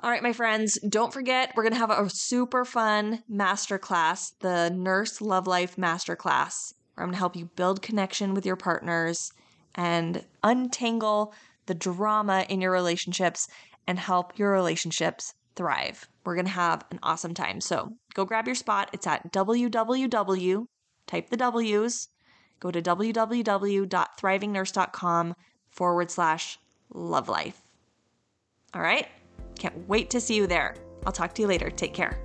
All 0.00 0.10
right, 0.10 0.22
my 0.22 0.32
friends, 0.32 0.78
don't 0.88 1.12
forget 1.12 1.52
we're 1.56 1.64
going 1.64 1.72
to 1.72 1.78
have 1.78 1.90
a 1.90 2.08
super 2.08 2.64
fun 2.64 3.24
masterclass, 3.28 4.30
the 4.38 4.70
Nurse 4.70 5.20
Love 5.20 5.48
Life 5.48 5.74
Masterclass, 5.74 6.72
where 6.94 7.02
I'm 7.02 7.08
going 7.08 7.14
to 7.14 7.18
help 7.18 7.34
you 7.34 7.46
build 7.56 7.82
connection 7.82 8.32
with 8.32 8.46
your 8.46 8.54
partners 8.54 9.32
and 9.74 10.24
untangle 10.44 11.34
the 11.66 11.74
drama 11.74 12.46
in 12.48 12.60
your 12.60 12.70
relationships 12.70 13.48
and 13.88 13.98
help 13.98 14.38
your 14.38 14.52
relationships 14.52 15.34
thrive. 15.56 16.06
We're 16.24 16.36
going 16.36 16.46
to 16.46 16.52
have 16.52 16.84
an 16.92 17.00
awesome 17.02 17.34
time. 17.34 17.60
So 17.60 17.96
go 18.14 18.24
grab 18.24 18.46
your 18.46 18.54
spot. 18.54 18.90
It's 18.92 19.08
at 19.08 19.32
www, 19.32 20.64
type 21.08 21.28
the 21.28 21.36
W's, 21.36 22.08
go 22.60 22.70
to 22.70 22.80
www.thrivingnurse.com 22.80 25.34
forward 25.70 26.10
slash 26.12 26.58
love 26.94 27.28
life. 27.28 27.60
All 28.72 28.82
right? 28.82 29.08
Can't 29.58 29.88
wait 29.88 30.10
to 30.10 30.20
see 30.20 30.34
you 30.34 30.46
there. 30.46 30.74
I'll 31.04 31.12
talk 31.12 31.34
to 31.34 31.42
you 31.42 31.48
later. 31.48 31.70
Take 31.70 31.94
care. 31.94 32.18